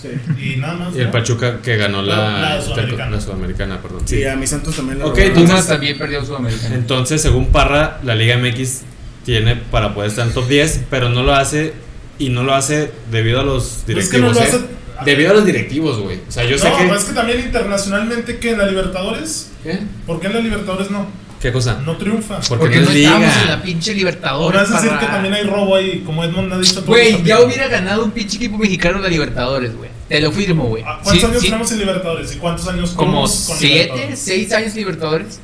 [0.42, 0.96] Y nada más.
[0.96, 1.12] Y el ¿no?
[1.12, 3.12] Pachuca que ganó la, La- la Sudamericana.
[3.16, 4.02] la Sudamericana, perdón.
[4.06, 6.76] Sí, a mis Santos también lo Ok, entonces- también perdió Sudamericana.
[6.76, 8.82] Entonces, según Parra, la Liga MX
[9.26, 11.74] tiene para poder estar en top 10, pero no lo hace
[12.20, 14.54] y no lo hace debido a los Pues es que no directivos.
[14.54, 14.64] lo ¿eh?
[14.66, 16.20] hace- Debido a los directivos, güey.
[16.28, 16.84] O sea, yo sé no, que.
[16.86, 19.80] pues es que también internacionalmente que en la Libertadores, ¿Qué?
[20.06, 21.08] ¿por qué en la Libertadores no?
[21.42, 21.82] ¿Qué cosa?
[21.86, 22.40] No triunfa.
[22.42, 23.42] Porque Porque no no es estamos liga.
[23.42, 24.62] en la pinche ¿O Libertadores.
[24.62, 26.84] vas a decir que también hay robo ahí, como Edmond ha dicho?
[26.86, 29.90] Güey, ya hubiera ganado un pinche equipo mexicano en la Libertadores, güey.
[30.08, 30.84] Te lo firmo, güey.
[30.86, 32.36] Ah, ¿Cuántos Sí, años sí, tenemos en Libertadores?
[32.36, 34.20] ¿Y cuántos años Como siete, Libertadores?
[34.20, 35.40] seis años Libertadores.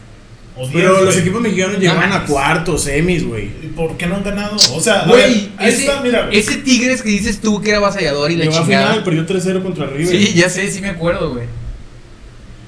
[0.56, 3.46] O diez, Pero los equipos mexicanos llegaron a cuartos, semis, güey.
[3.64, 4.56] ¿Y por qué no han ganado?
[4.56, 6.26] O sea, Güey, ese, está, mira.
[6.28, 6.38] güey.
[6.38, 9.04] ese Tigres que dices tú que era avasallador y la Llegó a final, chingada.
[9.04, 10.08] perdió 3-0 contra River.
[10.16, 11.46] Sí, ya sé, sí me acuerdo, güey.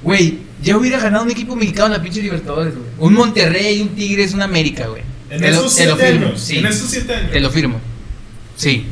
[0.03, 2.87] Güey, ya hubiera ganado un equipo mexicano en la pinche Libertadores, güey.
[2.99, 5.03] Un Monterrey, un Tigres, un América, güey.
[5.29, 6.41] En Te lo, estos te lo siete firmo, años.
[6.41, 6.57] sí.
[6.57, 7.31] En estos siete años.
[7.31, 7.79] Te lo firmo.
[8.55, 8.85] Sí.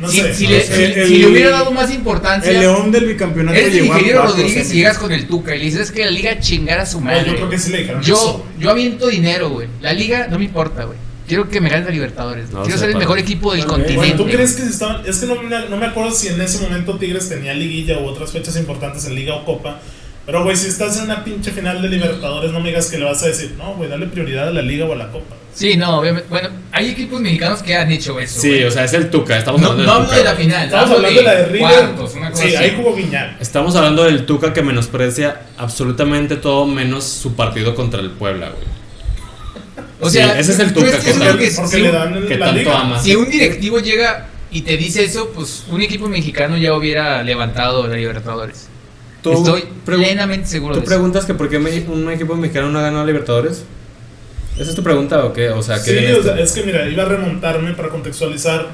[0.00, 0.34] No si, sé.
[0.34, 0.74] si no le, sé.
[0.94, 2.50] si- El- si le hubiera dado más importancia.
[2.50, 5.64] El León del bicampeonato Eres el ingeniero Rodríguez y llegas con el Tuca y le
[5.66, 7.26] dices que la liga chingara a su madre.
[7.26, 8.46] yo creo que sí le dijeron Yo, eso.
[8.58, 9.68] yo aviento dinero, güey.
[9.80, 10.98] La liga no me importa, güey.
[11.28, 12.50] Quiero que me gane la Libertadores.
[12.50, 13.68] No, Quiero se ser el mejor equipo del Ok.
[13.68, 13.96] continente.
[13.96, 15.02] Bueno, ¿tú crees que se estaban.?
[15.06, 18.06] Es que no me, no me acuerdo si en ese momento Tigres tenía liguilla u
[18.06, 19.80] otras fechas importantes en Liga o Copa.
[20.24, 23.04] Pero, güey, si estás en una pinche final de Libertadores, no me digas que le
[23.04, 25.34] vas a decir, no, güey, dale prioridad a la Liga o a la Copa.
[25.52, 26.28] Sí, no, obviamente.
[26.30, 28.40] Bueno, hay equipos mexicanos que han hecho eso.
[28.40, 29.36] Sí, o sea, es el Tuca.
[29.36, 30.64] Estamos no, hablando no hablo de la final.
[30.64, 31.60] Estamos hablando de la de River.
[31.60, 32.64] Cuartos, una cosa sí, así.
[32.64, 33.36] ahí jugó Guiñar.
[33.40, 38.64] Estamos hablando del Tuca que menosprecia absolutamente todo menos su partido contra el Puebla, güey.
[40.00, 42.36] O Sí, sea, ese es el Tuca que tal- que Porque si le dan que
[42.38, 42.80] la tanto Liga.
[42.80, 42.98] ama.
[43.02, 47.86] Si un directivo llega y te dice eso, pues un equipo mexicano ya hubiera levantado
[47.86, 48.68] la Libertadores.
[49.22, 50.90] Tú Estoy plenamente seguro ¿Tú de eso.
[50.94, 53.64] preguntas que por qué me- un equipo mexicano no ha ganado a Libertadores?
[54.58, 55.48] ¿Esa es tu pregunta o qué?
[55.50, 56.42] O sea, ¿qué Sí, o sea, esto?
[56.44, 58.66] es que mira, iba a remontarme para contextualizar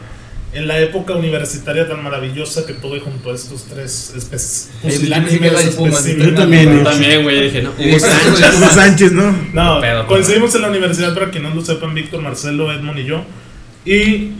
[0.55, 5.31] en la época universitaria tan maravillosa que tuve junto a estos tres espe- yo pusilánimes
[5.35, 6.27] pensé que era de Pumas, especímenes.
[6.31, 7.71] Yo también, Yo también, güey, dije, no.
[7.79, 8.55] Hugo Sánchez.
[8.59, 9.37] Hugo Sánchez, ¿no?
[9.53, 13.05] No, Pedo, coincidimos en la universidad para que no lo sepan Víctor, Marcelo, Edmond y
[13.05, 13.25] yo.
[13.85, 14.31] Y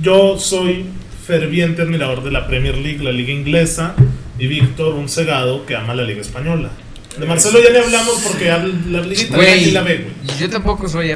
[0.00, 0.86] yo soy
[1.26, 3.94] ferviente admirador de la Premier League, la liga inglesa,
[4.38, 6.70] y Víctor un cegado que ama la liga española.
[7.18, 10.38] De Marcelo ya le hablamos porque habla- la liga italiana ni la ve, güey.
[10.38, 11.12] yo tampoco soy.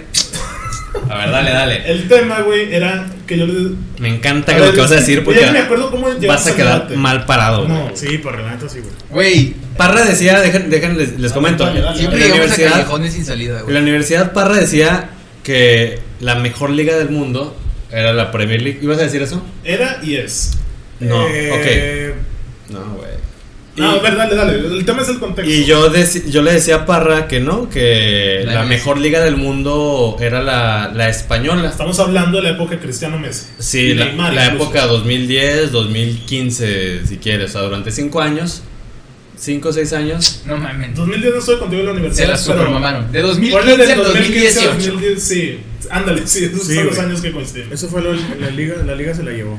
[1.09, 1.91] A ver, dale, dale.
[1.91, 3.71] El tema, güey, era que yo le...
[3.99, 6.09] Me encanta A lo ver, que vas a decir ya porque ni me acuerdo cómo
[6.27, 6.97] vas a quedar debate.
[6.97, 7.73] mal parado, güey.
[7.73, 8.93] No, Sí, por relato, sí, güey.
[9.11, 11.65] Güey, Parra decía, dejen, dejen, les, les comento.
[11.65, 11.85] Dale, en
[12.21, 13.75] la universidad, callejones sin salida, en güey.
[13.75, 15.11] la universidad Parra decía
[15.45, 17.57] que la mejor liga del mundo
[17.91, 18.79] era la Premier League.
[18.83, 19.45] ¿Ibas a decir eso?
[19.65, 20.59] Era y es.
[20.99, 22.17] No, Eh,
[22.69, 22.73] ok.
[22.73, 23.10] No, güey.
[23.81, 24.53] No, Y- a ver, dale, dale.
[24.59, 25.51] El tema es el contexto.
[25.53, 25.91] Y yo,
[26.29, 30.43] yo le decía a Parra que no, que La la, mejor liga del mundo era
[30.43, 31.69] la, la española.
[31.69, 33.47] Estamos hablando de la época de Cristiano Messi.
[33.59, 37.51] Sí, la, Neymar la época 2010, 2015, si quieres.
[37.51, 38.63] O sea, durante 5 años,
[39.37, 40.43] 5 o 6 años.
[40.47, 40.95] No mames.
[40.95, 42.29] 2010 no estoy contigo en la Se universidad.
[42.29, 43.11] la super pero- mamaron.
[43.13, 44.93] De Ponle 2015 del al 2015 al 2018.
[44.93, 45.59] 2010, sí.
[45.91, 47.73] Ándale, sí, esos Sí, son los años que coincidimos.
[47.73, 49.59] Eso fue lo, la liga, la liga se la llevó.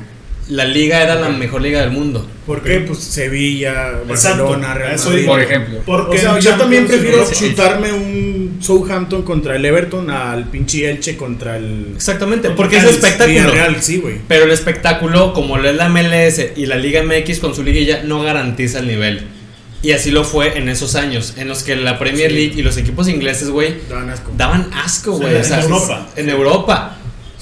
[0.52, 2.28] La liga era la mejor liga del mundo.
[2.46, 2.82] ¿Por qué?
[2.82, 5.26] Pues Sevilla, Barcelona, Real Madrid.
[5.26, 5.80] Por ejemplo.
[5.86, 10.50] Porque O sea, en yo también prefiero Europa- chutarme un Southampton contra el Everton al
[10.50, 13.40] pinche Elche contra el Exactamente, porque es Cádiz, espectáculo.
[13.40, 14.16] Villarreal, sí, güey.
[14.28, 18.04] Pero el espectáculo, como lo es la MLS y la Liga MX con su liguilla,
[18.04, 19.22] no garantiza el nivel.
[19.84, 22.36] Y así lo fue en esos años, en los que la Premier Sí.
[22.36, 24.32] League y los equipos ingleses, güey, Daban asco.
[24.38, 25.36] daban asco, Sí, güey.
[25.36, 26.08] en o sea, Europa.
[26.18, 26.98] En Europa.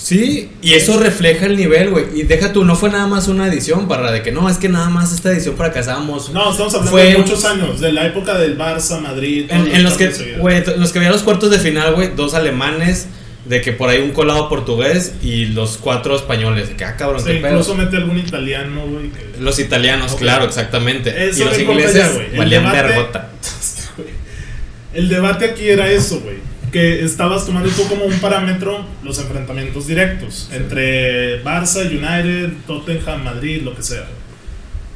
[0.09, 2.05] Sí, y eso refleja el nivel, güey.
[2.15, 4.67] Y deja tú, no fue nada más una edición, barra de que no, es que
[4.67, 6.31] nada más esta edición fracasamos.
[6.31, 9.45] No, estamos hablando Fue de muchos años, de la época del Barça, Madrid.
[9.49, 13.05] En, en los que, en los que había los cuartos de final, güey, dos alemanes,
[13.45, 16.69] de que por ahí un colado portugués y los cuatro españoles.
[16.75, 19.09] Que, ah, cabrón, Sí, incluso mete algún italiano, güey.
[19.09, 21.29] que- Los italianos, claro, exactamente.
[21.29, 23.29] Eso y los ingleses ya, valían vergota.
[24.93, 26.37] El debate aquí era eso, güey.
[26.71, 33.61] Que estabas tomando tú como un parámetro los enfrentamientos directos entre Barça, United, Tottenham, Madrid,
[33.63, 34.05] lo que sea.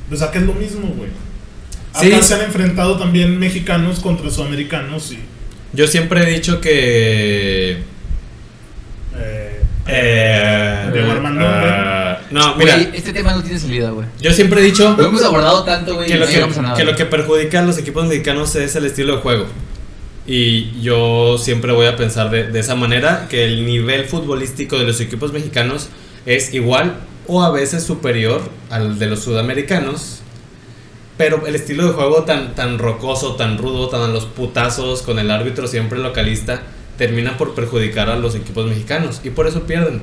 [0.09, 1.09] Pues acá es lo mismo, güey.
[1.93, 2.27] Acá Sí.
[2.27, 5.19] se han enfrentado también mexicanos contra sudamericanos y.
[5.73, 7.83] Yo siempre he dicho que.
[9.17, 14.07] Eh, Eh, Diego Armando, eh, no, mira, este tema no tiene salida, güey.
[14.21, 16.09] yo siempre he dicho Lo hemos abordado tanto, güey.
[16.09, 19.47] no que lo que perjudica a los equipos mexicanos es el estilo de juego.
[20.25, 24.85] Y yo siempre voy a pensar de, de esa manera, que el nivel futbolístico de
[24.85, 25.89] los equipos mexicanos
[26.25, 26.95] es igual
[27.27, 30.19] o a veces superior al de los sudamericanos.
[31.17, 35.19] Pero el estilo de juego tan, tan rocoso, tan rudo, tan a los putazos, con
[35.19, 36.63] el árbitro siempre localista,
[36.97, 39.21] termina por perjudicar a los equipos mexicanos.
[39.23, 40.01] Y por eso pierden.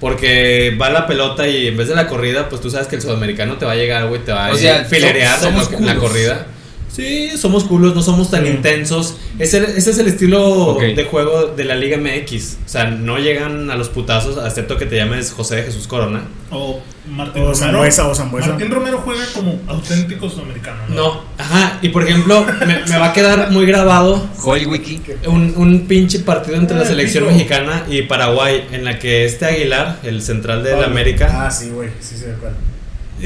[0.00, 3.02] Porque va la pelota y en vez de la corrida, pues tú sabes que el
[3.02, 5.96] sudamericano te va a llegar, güey, te va O a sea, filerear somos la culos.
[5.96, 6.46] corrida.
[6.94, 8.50] Sí, somos culos, no somos tan Sí.
[8.50, 9.16] intensos.
[9.38, 12.58] Ese, ese es el estilo de juego de la Liga MX.
[12.64, 16.22] O sea, no llegan a los putazos, excepto que te llames José de Jesús Corona.
[16.52, 17.54] O Martín O Romero.
[17.54, 18.50] Zambuesa, o Zambuesa.
[18.50, 20.78] Martín Romero juega como auténtico sudamericano.
[20.88, 21.78] No, ajá.
[21.82, 25.00] Y por ejemplo, me, me va a quedar muy grabado Wiki.
[25.26, 27.34] un, un pinche partido entre la Ah, selección pico.
[27.34, 30.86] mexicana y Paraguay, en la que este Aguilar, el central del Pablo.
[30.86, 31.88] América, Ah, sí, güey.
[32.00, 32.56] Sí, sí, de acuerdo.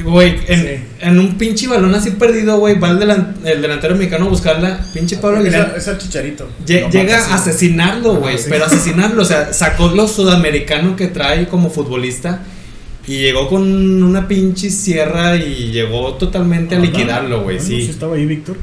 [0.05, 0.85] Güey, en, Sí.
[1.01, 4.81] en un pinche balón así perdido, güey, va el, delan- el delantero mexicano a buscarla,
[4.95, 5.75] pinche Pablo Aguilar.
[5.77, 6.49] Es el chicharito.
[6.67, 8.47] lle- llega a asesinarlo, güey, Ah, sí.
[8.49, 12.41] pero asesinarlo, o sea, sacó lo sudamericano que trae como futbolista
[13.07, 17.89] y llegó con una pinche sierra y llegó totalmente a Ah, liquidarlo, güey, Bueno, sí.
[17.91, 18.57] estaba ahí, Víctor.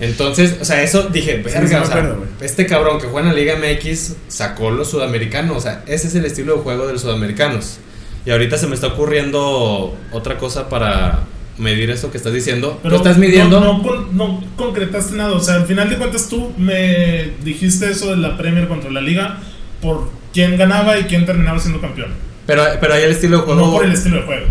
[0.00, 2.28] Entonces, o sea, eso dije, Sí, verga, sí me o sea, acuerdo, güey.
[2.40, 6.14] este cabrón que juega en la Liga MX sacó lo sudamericano, o sea, ese es
[6.14, 7.78] el estilo de juego de los sudamericanos.
[8.26, 11.20] Y ahorita se me está ocurriendo otra cosa para
[11.56, 12.78] medir eso que estás diciendo.
[12.82, 13.58] Pero ¿Lo estás midiendo?
[13.60, 15.32] No, no con- no concretaste nada.
[15.32, 19.00] O sea, al final de cuentas tú me dijiste eso de la Premier contra la
[19.00, 19.38] Liga
[19.80, 22.10] por quién ganaba y quién terminaba siendo campeón.
[22.46, 23.60] Pero, pero ahí el estilo de juego...
[23.66, 24.46] No por el estilo de juego.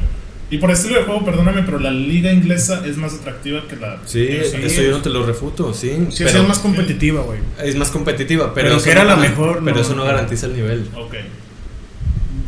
[0.49, 3.97] Y por estilo de juego, perdóname, pero la liga inglesa es más atractiva que la.
[4.05, 6.07] Sí, eso yo no te lo refuto, sí.
[6.09, 7.39] Sí, pero es más competitiva, güey.
[7.61, 9.81] es más competitiva, pero, que era no la mejor, Pero no.
[9.81, 10.87] eso no garantiza el nivel.
[10.95, 11.15] Ok.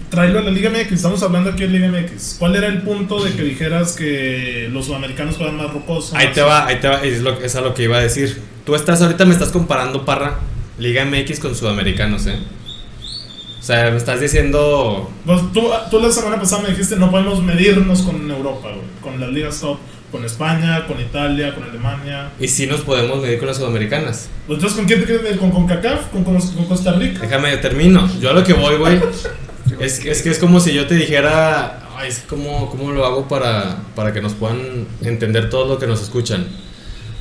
[0.09, 2.37] Tráelo a la Liga MX, estamos hablando aquí de Liga MX.
[2.39, 6.15] ¿Cuál era el punto de que dijeras que los sudamericanos juegan más rocosos?
[6.15, 8.41] Ahí te va, ahí te va, es, lo, es a lo que iba a decir.
[8.65, 10.39] Tú estás, ahorita me estás comparando, Parra,
[10.79, 12.39] Liga MX con sudamericanos, ¿eh?
[13.59, 15.11] O sea, me estás diciendo...
[15.27, 19.19] Pues tú, tú la semana pasada me dijiste no podemos medirnos con Europa, güey, con
[19.19, 19.77] las ligas top,
[20.11, 22.31] con España, con Italia, con Alemania.
[22.39, 24.27] Y si nos podemos medir con las sudamericanas.
[24.47, 25.37] Entonces, ¿con quién te quieres medir?
[25.37, 26.07] ¿Con CONCACAF?
[26.07, 27.19] ¿Con, con, con Costa Rica?
[27.19, 28.09] Déjame, termino.
[28.19, 28.99] Yo a lo que voy, güey,
[29.79, 31.87] es, es que es como si yo te dijera...
[31.97, 35.85] Ay, es como, ¿cómo lo hago para, para que nos puedan entender todo lo que
[35.87, 36.47] nos escuchan?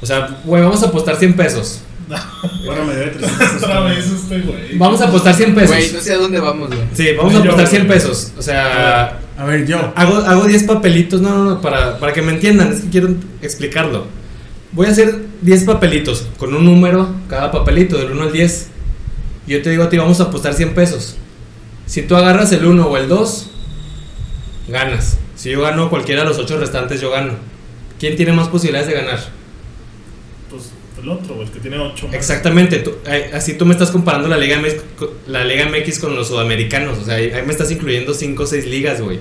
[0.00, 1.80] O sea, güey, vamos a apostar 100 pesos.
[2.64, 3.62] Bueno, me debe 300.
[3.62, 4.78] Otra vez este, güey.
[4.78, 5.68] Vamos a apostar 100 pesos.
[5.76, 6.80] Güey, no sé a dónde vamos, güey.
[6.94, 7.98] Sí, vamos a apostar 100 güey.
[7.98, 8.32] pesos.
[8.38, 9.92] O sea, A ver, yo.
[9.94, 11.20] hago, hago 10 papelitos.
[11.20, 12.72] No, no, no, para, para que me entiendan.
[12.72, 13.08] Es que quiero
[13.42, 14.06] explicarlo.
[14.72, 18.68] Voy a hacer 10 papelitos con un número cada papelito, del 1 al 10.
[19.46, 21.16] Y yo te digo a ti, vamos a apostar 100 pesos.
[21.88, 23.50] Si tú agarras el 1 o el 2,
[24.68, 25.18] ganas.
[25.34, 27.32] Si yo gano cualquiera de los 8 restantes, yo gano.
[27.98, 29.18] ¿Quién tiene más posibilidades de ganar?
[30.50, 30.70] Pues
[31.02, 32.10] el otro, el que tiene 8.
[32.12, 32.94] Exactamente, tú-
[33.32, 34.74] así tú me estás comparando la Liga MX,
[35.28, 38.66] la Liga MX con los sudamericanos, o sea, ahí me estás incluyendo 5 o 6
[38.66, 39.18] ligas, güey.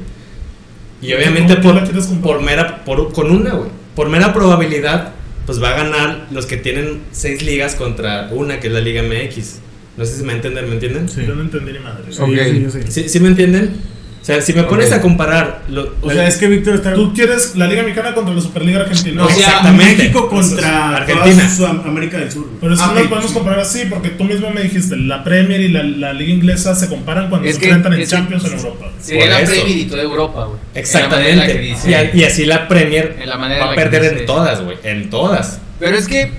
[1.02, 3.70] Y obviamente ¿Cómo por, por mera, por, con una, güey.
[3.96, 5.14] Por mera probabilidad,
[5.46, 9.02] pues va a ganar los que tienen 6 ligas contra una, que es la Liga
[9.04, 9.60] MX.
[9.98, 11.10] No sé si me entienden, ¿me entienden?
[11.10, 11.24] Sí.
[11.28, 12.04] Yo no entendí ni madre.
[12.12, 12.72] Sí, Ok.
[12.72, 12.80] sí.
[13.04, 13.98] ¿Sí, sí me entienden?
[14.22, 14.94] O sea, si me pones Ok.
[14.96, 15.62] a comparar...
[15.70, 16.94] lo- O la- sea, es que Víctor está.
[16.94, 19.22] Tú quieres la Liga Mexicana contra la Superliga Argentina.
[19.22, 19.96] No, o sea, exactamente.
[20.04, 21.36] México contra Argentina.
[21.36, 22.50] toda Sudamérica del Sur.
[22.60, 25.62] Pero eso Ah, no lo podemos comparar así, porque tú mismo me dijiste, la Premier
[25.62, 28.16] y la, la Liga Inglesa se comparan cuando Es se que- enfrentan en es que-
[28.18, 28.92] Champions en Europa.
[29.00, 29.52] Sería la eso.
[29.54, 30.60] Premier y toda Europa, güey.
[30.76, 31.58] Exactamente.
[31.60, 31.90] dice.
[31.90, 34.78] Y, a- y así la Premier En la manera va a perder en todas, güey.
[34.84, 35.62] En todas.
[35.80, 36.32] Pero es que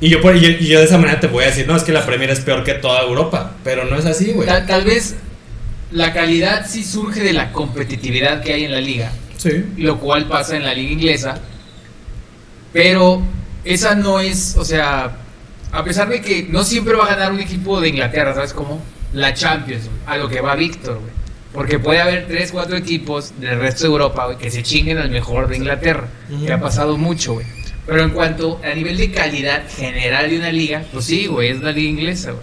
[0.00, 1.74] Y yo, por- y yo, y yo de esa manera te voy a decir, no,
[1.76, 3.52] es que la Premier es peor que toda Europa.
[3.64, 4.46] Pero no es así, güey.
[4.46, 5.16] tal, tal vez
[5.90, 9.64] la calidad sí surge de la competitividad que hay en la liga, Sí.
[9.78, 11.40] lo cual pasa en la liga inglesa.
[12.72, 13.22] Pero
[13.64, 15.16] esa no es, o sea,
[15.72, 18.82] a pesar de que no siempre va a ganar un equipo de Inglaterra, ¿sabes cómo?
[19.12, 21.16] La Champions, a lo que va Víctor, güey.
[21.52, 25.10] Porque puede haber 3, 4 equipos del resto de Europa, güey, que se chinguen al
[25.10, 26.06] mejor de Inglaterra.
[26.30, 26.44] Ujú.
[26.44, 27.46] Que ha pasado mucho, güey.
[27.86, 31.60] Pero en cuanto a nivel de calidad general de una liga, pues sí, güey, es
[31.60, 32.42] la liga inglesa, güey.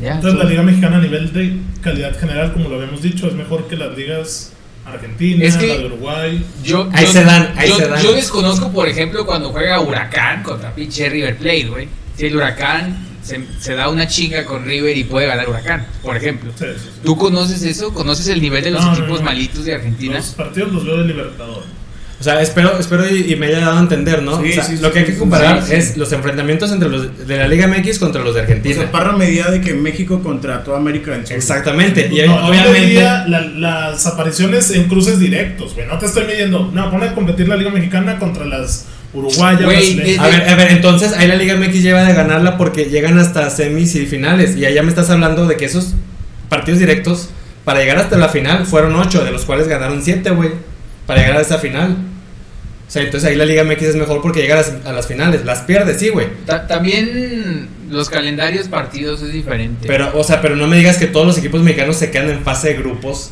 [0.00, 0.14] Ya.
[0.16, 3.66] Entonces la Liga Mexicana a nivel de calidad general, como lo habíamos dicho, es mejor
[3.66, 4.52] que las ligas
[4.84, 6.44] Argentina, Es que- la de Uruguay.
[6.62, 8.02] Yo, Ahí yo- se dan, ahí yo- se dan.
[8.02, 11.88] yo desconozco, por ejemplo, cuando juega Huracán contra pinche River Plate, güey.
[12.16, 16.16] Si el Huracán se, se da una chinga con River y puede ganar Huracán, por
[16.16, 16.52] ejemplo.
[16.56, 17.00] Sí, sí, sí.
[17.02, 17.92] ¿Tú conoces eso?
[17.94, 19.24] ¿Conoces el nivel de los No, no, equipos no.
[19.24, 20.16] malitos de Argentina?
[20.16, 21.64] Los partidos los veo de Libertador.
[22.18, 24.40] O sea, espero, espero y, y me haya dado a entender, ¿no?
[24.42, 25.74] Sí, O sea, sí, lo sí, que hay que comparar sí, sí.
[25.76, 28.74] es los enfrentamientos entre los de la Liga MX contra los de O Argentina.
[28.74, 31.36] sea, Parra medida de que México contra toda América del Sur.
[31.36, 32.08] Exactamente.
[32.10, 32.80] Y No, obviamente.
[32.80, 35.86] medía la- las apariciones en cruces directos, güey.
[35.86, 36.70] No te estoy midiendo.
[36.72, 39.60] No, pone a competir la Liga Mexicana contra las uruguayas.
[40.18, 43.50] A ver, a ver, entonces ahí la Liga MX lleva de ganarla porque llegan hasta
[43.50, 44.56] semis y finales.
[44.56, 45.92] Y allá me estás hablando de que esos
[46.48, 47.28] partidos directos,
[47.64, 50.50] para llegar hasta la final, fueron ocho, de los cuales ganaron siete, güey.
[51.06, 51.96] Para llegar a esa final.
[52.86, 55.06] O sea, entonces ahí la Liga MX es mejor porque llega a las, a las
[55.06, 55.44] finales.
[55.44, 56.28] Las pierde, sí, güey.
[56.46, 59.86] Ta- también los calendarios partidos es diferente.
[59.88, 62.40] Pero, o sea, pero no me digas que todos los equipos mexicanos se quedan en
[62.42, 63.30] fase de grupos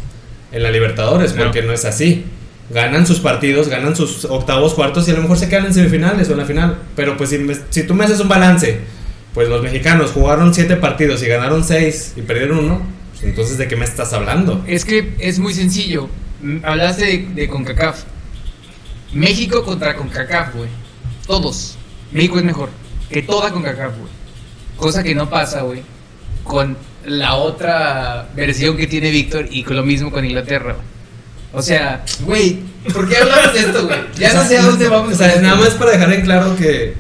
[0.52, 1.44] en la Libertadores, No.
[1.44, 2.24] porque no es así.
[2.70, 6.28] Ganan sus partidos, ganan sus octavos, cuartos y a lo mejor se quedan en semifinales
[6.28, 6.78] o en la final.
[6.96, 8.80] Pero pues si, me- si tú me haces un balance,
[9.34, 13.68] pues los mexicanos jugaron siete partidos y ganaron seis y perdieron uno, pues entonces ¿de
[13.68, 14.64] qué me estás hablando?
[14.66, 16.08] Es que es muy sencillo.
[16.44, 18.04] Mm, Hablaste de, de CONCACAF.
[19.14, 20.68] México contra CONCACAF, güey.
[21.26, 21.76] Todos.
[22.12, 22.68] México es mejor
[23.08, 24.10] que toda CONCACAF, güey.
[24.76, 25.82] Cosa que no pasa, güey.
[26.42, 26.76] Con
[27.06, 30.86] la otra versión que tiene Víctor y con lo mismo con Inglaterra, güey.
[31.54, 32.58] O sea, güey,
[32.92, 33.98] ¿por qué hablamos de esto, güey?
[34.18, 35.14] Ya no sé a dónde vamos.
[35.14, 36.94] O sea, nada más para dejar en claro que,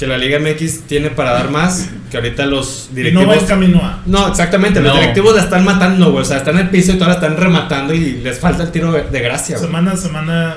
[0.00, 3.28] que la Liga MX tiene para dar más, que ahorita los Y no directivos...
[3.28, 4.02] va en camino a.
[4.06, 4.98] No, exactamente, los No.
[5.00, 6.22] directivos la están matando, güey.
[6.22, 8.72] O sea, están en el piso y todas la están rematando y les falta el
[8.72, 9.66] tiro de, gracia, güey.
[9.68, 10.56] Semana a semana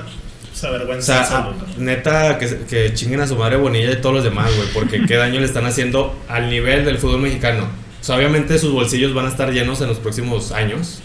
[0.53, 1.25] se O avergüenza.
[1.25, 1.65] sea, absoluta.
[1.75, 4.69] a- neta, que, que chinguen a su madre Bonilla y todos los demás, güey.
[4.73, 7.63] Porque qué daño le están haciendo al nivel del fútbol mexicano.
[7.99, 11.01] O sea, obviamente sus bolsillos van a estar llenos en los próximos años.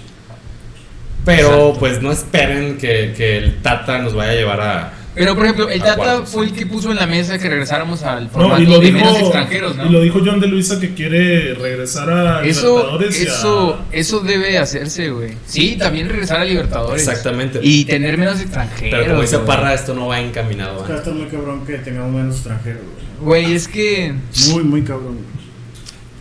[1.24, 1.76] Pero, Exacto.
[1.80, 4.92] pues no esperen que, que el Tata nos vaya a llevar a.
[5.18, 8.24] Pero, por ejemplo, el Tata fue el que puso en la mesa que regresáramos al
[8.24, 9.86] No, formato y lo de dijo, menos extranjeros, ¿no?
[9.86, 14.20] y lo dijo John de Luisa que quiere regresar a Eso, Libertadores a- eso, eso
[14.20, 15.32] debe hacerse, güey.
[15.46, 17.02] Sí, también regresar a Libertadores.
[17.06, 17.60] Exactamente.
[17.62, 18.90] Y tener menos extranjeros.
[19.00, 19.38] Pero como dice.
[19.38, 20.86] Parra, esto no va encaminado.
[20.94, 22.82] Está muy cabrón que tengamos menos extranjeros,
[23.20, 23.42] güey.
[23.44, 24.14] Güey, es que.
[24.50, 25.18] Muy, muy cabrón.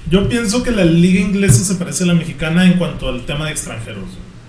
[0.09, 3.45] Yo pienso que la liga inglesa se parece a la mexicana en cuanto al tema
[3.45, 4.05] de extranjeros.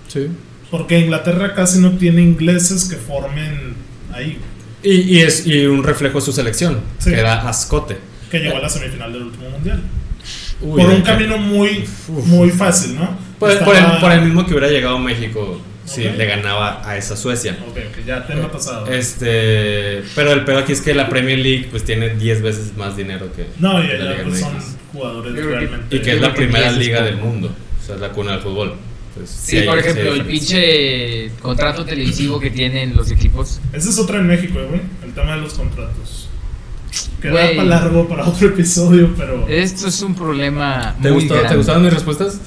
[0.06, 0.28] Sí.
[0.70, 3.74] Porque Inglaterra casi no tiene ingleses que formen
[4.12, 4.38] ahí.
[4.82, 7.10] Y, y es y un reflejo de su selección, Sí.
[7.10, 7.98] que era Ascote.
[8.30, 9.82] Que llegó a la semifinal del último mundial.
[10.60, 12.26] Uy, por un de- camino muy, Uf.
[12.26, 13.16] muy fácil, ¿no?
[13.38, 16.82] Por, por el, Estaba- por el mismo que hubiera llegado a México si le ganaba
[16.86, 17.56] a esa Suecia.
[17.68, 18.86] Ok, ok, ya tema pasado.
[18.88, 22.96] Este, pero el peor aquí es que la Premier League pues tiene 10 veces más
[22.96, 24.64] dinero que no, y la allá Liga pues, son MX.
[24.92, 25.96] jugadores que- realmente.
[25.96, 27.48] y que es la que primera 10 es liga del mundo,
[27.82, 28.74] o sea, es la cuna del fútbol.
[29.14, 33.60] Pues, Sí, hay- por hay ejemplo, el pinche contrato televisivo que tienen los equipos.
[33.72, 34.80] Ese es otra en México, güey.
[35.04, 36.28] El tema de los contratos.
[37.20, 37.56] Queda Güey.
[37.56, 39.46] para largo para otro episodio, pero.
[39.48, 40.94] Esto es un problema.
[41.02, 41.50] ¿Te, muy gustó, grande.
[41.50, 42.40] ¿Te gustaron mis respuestas?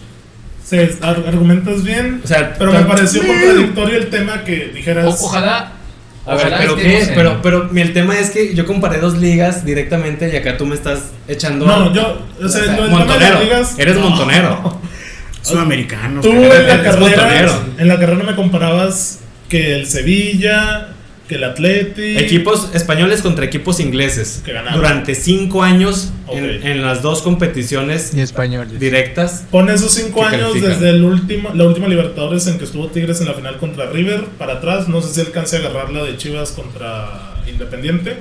[0.66, 2.22] Sí, ar- argumentas bien.
[2.24, 5.06] O sea, pero me pareció contradictorio el tema que dijeras.
[5.22, 5.74] O- ojalá.
[6.26, 9.18] A ver, pero qué, en- pero, pero mi- el tema es que yo comparé dos
[9.18, 11.66] ligas directamente y acá tú me estás echando.
[11.66, 12.22] No, yo.
[12.42, 13.42] O sea, O sea, montonero.
[13.42, 13.76] ligas.
[13.78, 14.10] Eres no.
[14.10, 14.80] montonero.
[15.42, 16.24] Sudamericanos.
[16.24, 17.60] Tú en la carrera.
[17.78, 19.20] En la carrera me comparabas
[19.50, 20.90] que el Sevilla,
[21.28, 22.18] que el Atleti.
[22.18, 24.42] Equipos españoles contra equipos ingleses.
[24.46, 24.80] Que ganaron.
[24.80, 28.80] Durante cinco años en, en las dos competiciones Y españoles.
[28.80, 29.46] directas.
[29.50, 30.72] Pon esos cinco años califican.
[30.74, 34.26] desde el último, la última Libertadores en que estuvo Tigres en la final contra River
[34.38, 34.88] para atrás.
[34.88, 38.18] No sé si alcance a agarrar la de Chivas contra Independiente.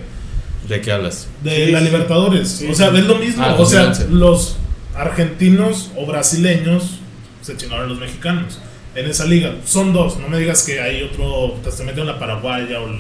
[0.69, 1.27] ¿De qué hablas?
[1.43, 1.81] De Sí, la.
[1.81, 2.49] Libertadores.
[2.49, 2.99] Sí, o sea, sí.
[2.99, 3.43] es lo mismo.
[3.45, 4.15] Ah, o sea, 2011.
[4.15, 4.57] los
[4.95, 7.00] argentinos o brasileños
[7.53, 8.59] se chingaron a los mexicanos
[8.95, 9.55] en esa liga.
[9.65, 10.19] Son dos.
[10.19, 11.55] No me digas que hay otro.
[11.63, 12.99] Te metieron la paraguaya o el.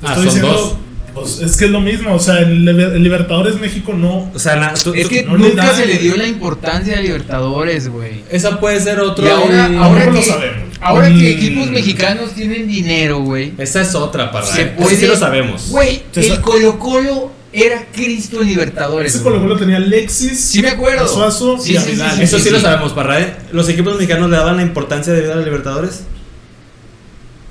[0.00, 0.76] Te Ah, estoy son diciendo, dos.
[1.14, 2.14] Pues es que es lo mismo.
[2.14, 4.30] O sea, Liber- en Libertadores México no.
[4.34, 7.88] O sea, na- tú- Es que no nunca se le dio la importancia a Libertadores,
[7.88, 8.20] güey.
[8.30, 9.24] esa puede ser otro.
[9.26, 10.76] Y ahora, y- ahora no lo que, sabemos.
[10.78, 11.18] ahora Mm.
[11.18, 13.52] que equipos mexicanos tienen dinero, güey.
[13.56, 14.96] Esa es otra, para Se Eso puede.
[14.96, 15.70] sí lo sabemos.
[15.70, 17.32] Güey, el Colo Colo
[17.62, 19.14] era Cristo en Libertadores.
[19.14, 19.22] Ese.
[19.24, 20.40] Colo Colo tenía Alexis.
[20.40, 21.06] Sí me acuerdo.
[21.08, 22.16] Suazo Sí, y sí, sí, Vidal.
[22.16, 23.38] sí, Eso sí, lo sabemos, Parra.
[23.52, 26.02] ¿Los equipos mexicanos le daban la importancia de vida a Libertadores?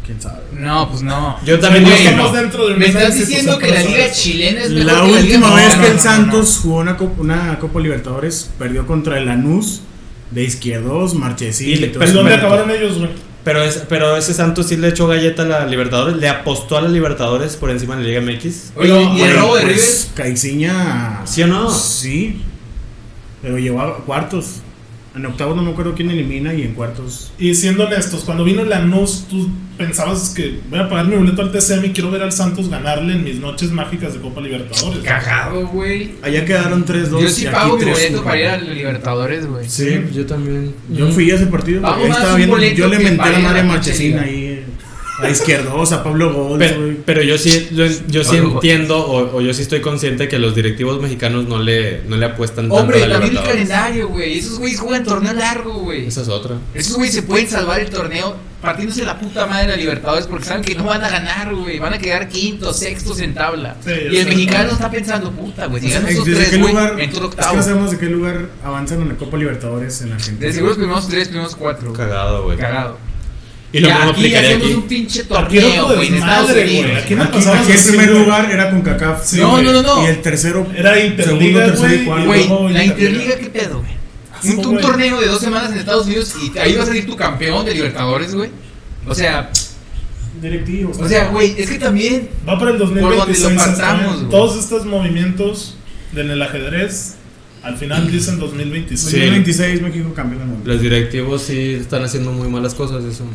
[0.06, 0.42] ¿Quién sabe?
[0.54, 1.38] No, pues no.
[1.46, 2.32] Yo también digo no.
[2.32, 5.06] dentro del Me estás análisis, diciendo que la Liga chilena es mejor La que la
[5.08, 8.52] Liga última no, vez no, que el no, Santos jugó una, Copa- una Copa Libertadores
[8.60, 9.82] perdió contra el Lanús
[10.30, 11.70] de Izquierdos, Marchesín.
[11.84, 13.10] Y todo ¿Y ese dónde acabaron ellos, güey?
[13.46, 16.18] Pero, es, pero ese Santos sí le echó galleta a la Libertadores.
[16.18, 18.74] Le apostó a la Libertadores por encima de la Liga MX.
[18.76, 19.76] Oye, Pero, ¿y el bueno, robo de River?
[19.76, 21.22] Pues Caiciña.
[21.26, 21.70] ¿Sí o no?
[21.70, 22.42] Sí.
[23.44, 24.62] Pero llegó a cuartos.
[25.16, 27.32] En octavos no me acuerdo quién elimina y en cuartos.
[27.40, 31.52] Y siendo honestos, cuando vino Lanús, tú pensabas que voy a pagar mi boleto al
[31.52, 35.04] TCM y quiero ver al Santos ganarle en mis noches mágicas de Copa Libertadores.
[35.04, 36.16] Cagado, güey.
[36.22, 37.22] Allá quedaron 3-2.
[37.22, 37.92] Yo sí y aquí pago mi 3-1.
[37.92, 39.70] boleto para ir a la Libertadores, güey.
[39.70, 40.74] Sí, yo también.
[40.90, 41.82] Yo fui a ese partido.
[41.82, 42.60] Más estaba viendo.
[42.60, 44.45] Yo le menté la a madre la Marchesín pinche ahí.
[45.22, 46.98] A Izquierdos, a Pablo Gómez, Pero, güey.
[47.06, 50.56] pero yo sí, yo, yo sí entiendo o, o yo sí estoy consciente que los
[50.56, 54.38] directivos mexicanos no le, no le apuestan tanto Hombre, a la también el calendario, güey.
[54.40, 56.08] Esos güeyes juegan torneo largo, güey.
[56.08, 56.58] Esa es otra.
[56.74, 60.46] Esos güeyes se pueden salvar el torneo partiéndose la puta madre de la Libertadores porque
[60.46, 61.80] saben que no van a ganar, güey.
[61.80, 63.76] Van a quedar quintos, sextos en tabla.
[63.86, 65.82] Sí, y el mexicano está pensando, puta, güey.
[65.82, 66.90] Si ganan esos ¿Desde tres, qué güey, lugar?
[67.00, 67.62] entro Es que octavo.
[67.62, 70.46] sabemos de qué lugar avanzan en la Copa Libertadores en Argentina.
[70.48, 71.94] De seguro los primeros tres, primeros cuatro.
[71.94, 72.58] Cagado, güey.
[72.58, 72.98] Cagado.
[73.78, 74.74] Y lo mismo aquí aplicaría hacemos aquí.
[74.76, 76.80] un pinche torneo, güey, en Estados güey.
[76.80, 77.04] Unidos.
[77.04, 78.20] Aquí no Aquí, pasaba aquí el primer güey.
[78.24, 79.26] lugar era con CACAF.
[79.28, 79.64] Sí, No, güey.
[79.66, 80.04] no, no, no.
[80.04, 80.68] Y el tercero.
[80.76, 82.06] Era Segundo, Interliga, tercero y güey.
[82.06, 82.58] cuarto.
[82.60, 83.36] Güey, la Interliga.
[83.38, 83.96] ¿qué pedo, güey?
[84.54, 84.82] un, un güey.
[84.86, 87.74] torneo de dos semanas en Estados Unidos y ahí va a salir tu campeón de
[87.74, 88.50] Libertadores, güey.
[89.08, 89.50] O sea,
[90.42, 90.98] Directivos.
[91.00, 93.50] o sea, güey, es que también Va para el Por donde 2026.
[93.52, 94.18] lo partamos, ¿eh?
[94.20, 94.30] güey.
[94.30, 95.78] Todos estos movimientos
[96.16, 97.16] en el ajedrez,
[97.64, 99.00] al final dicen 2026.
[99.12, 99.20] Sí.
[99.20, 100.72] 2026 México campeón del mundo.
[100.72, 103.26] Los directivos sí están haciendo muy malas cosas, eso.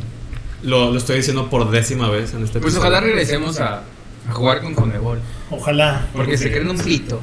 [0.63, 2.81] Lo, lo estoy diciendo por décima vez en este Pues episodio.
[2.81, 3.83] ojalá regresemos a,
[4.29, 5.19] a jugar con Conmebol.
[5.51, 6.07] Ojalá.
[6.13, 7.21] Porque se creen un pito.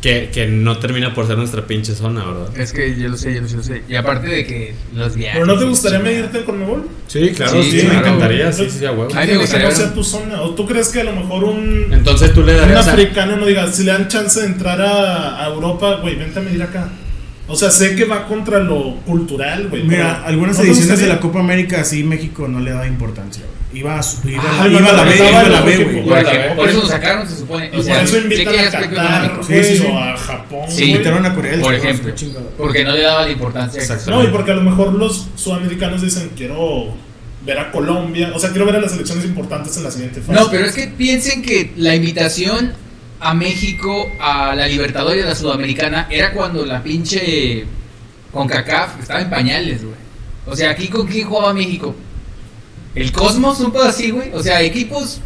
[0.00, 2.58] Que, que no termina por ser nuestra pinche zona, ¿verdad?
[2.58, 3.82] Es que yo lo sé, yo lo sé, yo lo sé.
[3.88, 5.38] Y aparte de que los viajes.
[5.40, 6.88] ¿Pero no te gustaría medirte con Mebol?
[7.06, 8.68] Sí, claro, Sí, sí, me claro, encantaría, güey.
[8.68, 9.08] sí, sí, a huevo.
[9.14, 10.42] Ay, me Que gustaría no ver- sea tu zona.
[10.42, 12.92] ¿O tú crees que a lo mejor un, Entonces tú le un darías a...
[12.94, 16.42] africano no diga, si le dan chance de entrar a, a Europa, güey, vente a
[16.42, 16.88] medir acá?
[17.48, 19.82] O sea, sé que va contra lo cultural, güey.
[19.82, 23.42] Mira, pero algunas ¿no ediciones de la Copa América así México no le da importancia.
[23.44, 23.80] güey.
[23.80, 26.04] Iba a, su- iba, Ah, iba a la B, estaba iba a la B, güey.
[26.56, 27.70] Por, eso nos sacaron, se supone.
[27.72, 29.42] Y O sea, por eso invitan a Qatar, económico.
[29.44, 29.86] Sí, güey, sí, sí.
[29.86, 30.84] o a Japón, Sí.
[30.84, 32.14] Invitaron a Corea del Por ejemplo.
[32.58, 33.80] Porque no le daba la importancia.
[33.80, 34.10] Exacto.
[34.10, 36.94] No, y porque a lo mejor los sudamericanos dicen, quiero
[37.46, 40.38] ver a Colombia, o sea, quiero ver a las elecciones importantes en la siguiente fase.
[40.38, 42.74] No, pero es que piensen que la invitación
[43.22, 47.64] a México a la Libertadores a la Sudamericana era cuando la pinche
[48.32, 49.94] CONCACAF estaba en pañales, güey.
[50.44, 51.94] O sea, aquí con quién jugaba México?
[52.96, 54.32] El Cosmos, un pedo así, güey.
[54.34, 55.20] O sea, equipos.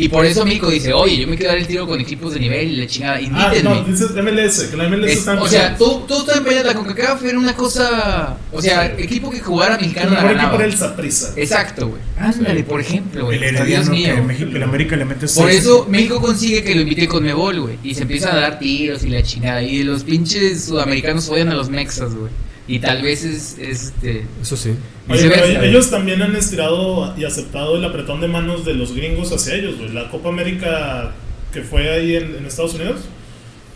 [0.00, 2.40] Y por eso México dice, oye, yo me quiero dar el tiro con equipos de
[2.40, 3.62] nivel y la chingada, Ah, invítenme.
[3.62, 6.66] no, dices MLS, que la MLS Es- está o sea, todo, todo estaba en pañales.
[6.66, 8.36] La CONCACAF era una cosa.
[8.52, 10.64] O sea, equipo que jugara mexicano la ganaba.
[10.64, 11.32] el Saprissa.
[11.36, 12.00] Exacto, güey.
[12.18, 13.42] Ándale, por ejemplo, güey.
[13.44, 14.14] El Dios mío.
[14.14, 17.60] que México, el América le mete Por eso México consigue que lo invite con Mebol,
[17.60, 17.78] güey.
[17.84, 19.62] Y se empiezan a dar tiros y la chingada.
[19.62, 22.30] Y los pinches sudamericanos odian a los mexas, güey.
[22.70, 24.24] Y tal vez es este.
[24.40, 24.70] Eso sí.
[25.08, 25.64] Oye, pero viceversa.
[25.64, 29.76] ellos también han estirado y aceptado el apretón de manos de los gringos hacia ellos,
[29.78, 29.88] güey.
[29.88, 31.12] La Copa América
[31.52, 33.00] que fue ahí en, en Estados Unidos,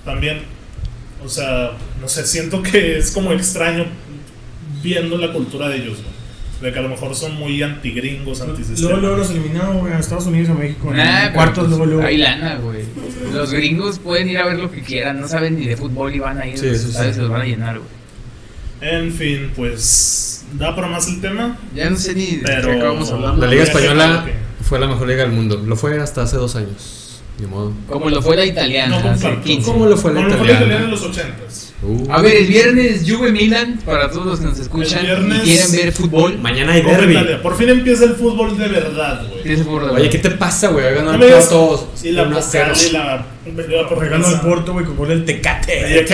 [0.05, 0.43] también,
[1.25, 3.87] o sea, no sé, siento que es como extraño
[4.83, 6.15] viendo la cultura de ellos, güey.
[6.63, 8.91] De que a lo mejor son muy antigringos, antisistema.
[8.91, 10.91] Luego, luego los eliminaron, güey, a Estados Unidos a México.
[10.91, 12.03] en Nah, cuartos, pues, luego, luego.
[12.07, 12.85] Hay lana, güey.
[13.33, 15.21] Los gringos pueden ir a ver lo que quieran.
[15.21, 16.57] No saben ni de fútbol y van a ir.
[16.57, 17.13] Sí, eso sí.
[17.13, 18.04] Se los van a llenar, güey.
[18.87, 21.57] En fin, pues, da para más el tema.
[21.75, 23.45] Ya no sé ni de qué acabamos hablando.
[23.47, 24.27] La Liga Española
[24.63, 25.63] fue la mejor liga del mundo.
[25.65, 27.23] Lo fue hasta hace dos años.
[27.39, 27.73] Ni modo.
[27.89, 29.43] Como lo fue la italiana No hace comparto.
[29.45, 29.73] 15.
[29.73, 30.85] ¿Cómo lo fue la Como lo fue la italiana?
[30.85, 31.73] italiana en los 80s.
[31.83, 32.13] Uh.
[32.13, 35.51] A ver, el viernes Juve Milan, para todos los que nos escuchan El viernes- y
[35.51, 36.39] quieren ver fútbol.
[36.39, 37.17] Mañana hay derby.
[37.43, 39.95] Por fin empieza el fútbol de verdad, güey.
[39.97, 40.87] Oye, ¿qué te pasa, güey?
[40.87, 42.65] El digas- Porto Y la 1 a 0.
[42.73, 43.27] Pocal y la, la
[43.65, 44.29] Regando Portuguesa.
[44.29, 46.05] al Porto, güey, con gol del Tecate.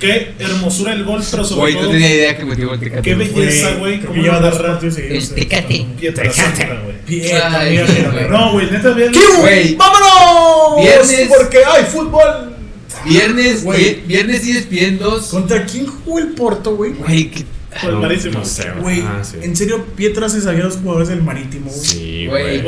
[0.00, 0.32] Qué.
[0.36, 3.02] Qué hermosura el gol, pero sobre Güey, no todo tenía idea que metió el Tecate.
[3.02, 3.28] Qué güey.
[3.28, 3.94] belleza, güey.
[3.98, 5.28] Creo Cómo que lleva dos partidos seguidos.
[5.28, 5.86] El Tecate.
[6.00, 6.96] Pietrasanta, güey.
[7.06, 8.28] Pietra, Ay, güey.
[8.30, 9.12] No, güey, neta, bien.
[9.40, 10.82] Güey, ¡Vámonos!
[10.82, 11.28] Viernes.
[11.36, 12.56] Porque hay fútbol.
[13.04, 13.84] viernes, Güey.
[13.94, 15.26] vi- viernes y bien dos.
[15.28, 16.92] ¿Contra quién jugó el Porto, güey?
[16.92, 17.44] Güey, que-
[17.86, 18.38] El marítimo.
[18.40, 19.36] No sé, Güey, Ah, sí.
[19.40, 21.80] en serio, Pietra se sabía los jugadores del Marítimo, güey.
[21.84, 22.62] Sí, güey,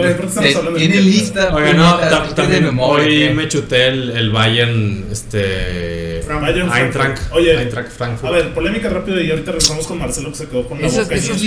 [0.77, 1.53] tiene lista.
[1.55, 3.35] Oiga, no, de también memoria, hoy ¿qué?
[3.35, 6.23] me chuté el, el Bayern, este...
[6.29, 7.33] Bayern Eintracht, Frankfurt.
[7.33, 8.33] Oye, Eintracht Frankfurt.
[8.33, 11.15] A ver, polémica rápida y ahorita regresamos con Marcelo que se quedó con la boca
[11.15, 11.43] esos,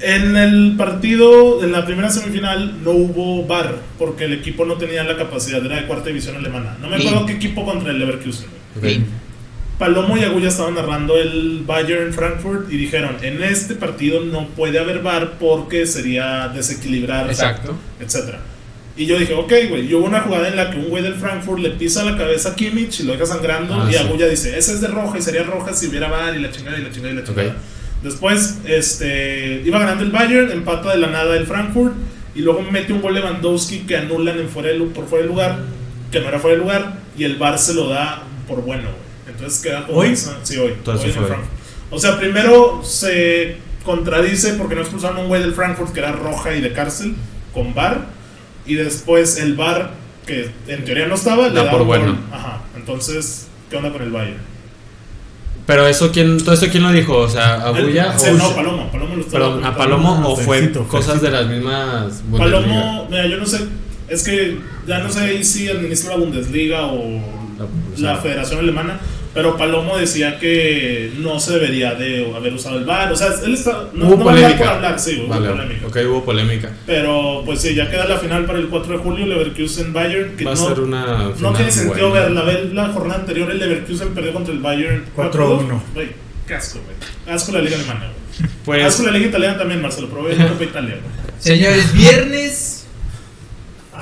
[0.00, 5.04] En el partido, en la primera semifinal, no hubo VAR porque el equipo no tenía
[5.04, 6.76] la capacidad, era de cuarta división alemana.
[6.80, 7.06] No me Sí.
[7.06, 8.46] acuerdo qué equipo contra el Leverkusen.
[8.76, 9.02] güey.
[9.80, 14.78] Palomo y Agulla estaban narrando el Bayern Frankfurt y dijeron, en este partido no puede
[14.78, 17.74] haber VAR porque sería desequilibrar, Exacto.
[17.98, 18.40] etcétera.
[18.94, 19.86] Y yo dije, ok, güey.
[19.90, 22.50] Y hubo una jugada en la que un güey del Frankfurt le pisa la cabeza
[22.50, 23.74] a Kimmich y lo deja sangrando.
[23.74, 23.98] Ah, y sí.
[23.98, 26.78] Agulla dice, esa es de roja y sería roja si hubiera VAR y la chingada
[26.78, 27.56] y la chingada y la chingada.
[28.02, 31.94] Después, este, iba ganando el Bayern, empata de la nada el Frankfurt.
[32.34, 35.58] Y luego mete un gol Lewandowski que anulan en fuera de por fuera de lugar,
[36.12, 36.92] que no era fuera de lugar.
[37.16, 39.09] Y el VAR se lo da por bueno, güey.
[39.30, 39.98] Entonces queda como...
[39.98, 40.08] ¿Hoy?
[40.10, 40.72] esa- Sí, hoy.
[40.72, 41.28] Entonces hoy en el fue.
[41.34, 41.60] Frankfurt.
[41.92, 46.12] O sea, primero se contradice porque no expulsaron a un güey del Frankfurt que era
[46.12, 47.14] roja y de cárcel
[47.54, 48.06] con VAR.
[48.66, 49.92] Y después el VAR,
[50.26, 51.98] que en teoría no estaba, le Da da por un gol.
[51.98, 52.18] bueno.
[52.32, 52.62] Ajá.
[52.76, 54.38] Entonces, ¿qué onda con el Bayern?
[55.66, 57.16] Pero eso, ¿quién, todo esto quién lo dijo?
[57.16, 58.34] O sea, ¿Agulla Sí, o...
[58.34, 58.90] no, Palomo.
[58.90, 59.76] Palomo lo estaba Perdón, ¿a.
[59.76, 62.60] Palomo o fue cosas de las mismas Bundesliga?
[62.60, 63.60] Palomo, mira, yo no sé,
[64.08, 66.98] es que ya no sé ahí si administra la Bundesliga o
[67.58, 67.68] La- o
[67.98, 68.98] la sea, Federación Alemana,
[69.32, 73.54] pero Palomo decía que no se debería de haber usado el VAR, o sea, él
[73.54, 74.58] está, no, hubo no polémica.
[74.58, 75.86] por hablar, sí, hubo Vale, polémica.
[75.86, 76.70] Ok, hubo polémica.
[76.86, 80.44] Pero pues sí, ya queda la final para el 4 de julio, Leverkusen Bayern, que
[80.44, 82.24] Va a no, ser una no final tiene sentido buena.
[82.26, 85.80] verla, ver la jornada anterior el Leverkusen perdió contra el Bayern 4-1.
[85.94, 86.08] Güey,
[86.46, 87.34] qué asco, güey.
[87.34, 88.50] Asco la liga alemana, güey.
[88.64, 90.96] Pues, Asco la liga italiana también, Marcelo, pero voy a Copa Italia.
[91.38, 92.79] Señores, viernes.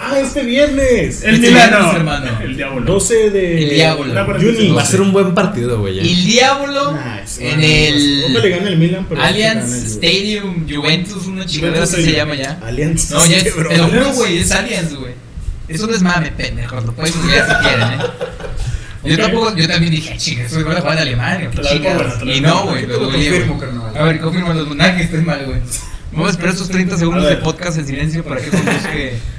[0.01, 1.23] Ah, este viernes.
[1.25, 1.77] El Este Milano.
[1.79, 2.41] viernes, hermano.
[2.41, 2.81] El diablo.
[2.83, 4.35] 12 de El diablo.
[4.39, 4.69] Juni.
[4.71, 5.99] Va a ser un buen partido, güey.
[5.99, 9.83] el Diablo Nah, es- en Ojalá le el gane el Milan, pero Allianz gana el.
[9.87, 12.61] Stadium Juventus, una chingadera así se llama ya.
[12.65, 13.11] Allianz.
[13.11, 15.13] No, ya es, te lo juro, güey, es Allianz, güey.
[15.69, 18.05] Eso no es mame, pendejos, lo pueden googlear si quieren, eh.
[19.05, 22.41] Yo tampoco, yo también dije, chica, estoy van a jugar en Alemania, buena, la Y
[22.41, 23.97] no, güey, lo confirmo, carnal.
[23.97, 25.59] A ver, confirma los lunajes, estoy mal, güey.
[26.13, 28.51] Vamos a esperar estos 30 segundos de podcast en silencio para que.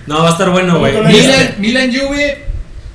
[0.07, 0.93] No, va a estar bueno, güey.
[0.93, 2.45] ¿Cómo con Milan, Milan Juve,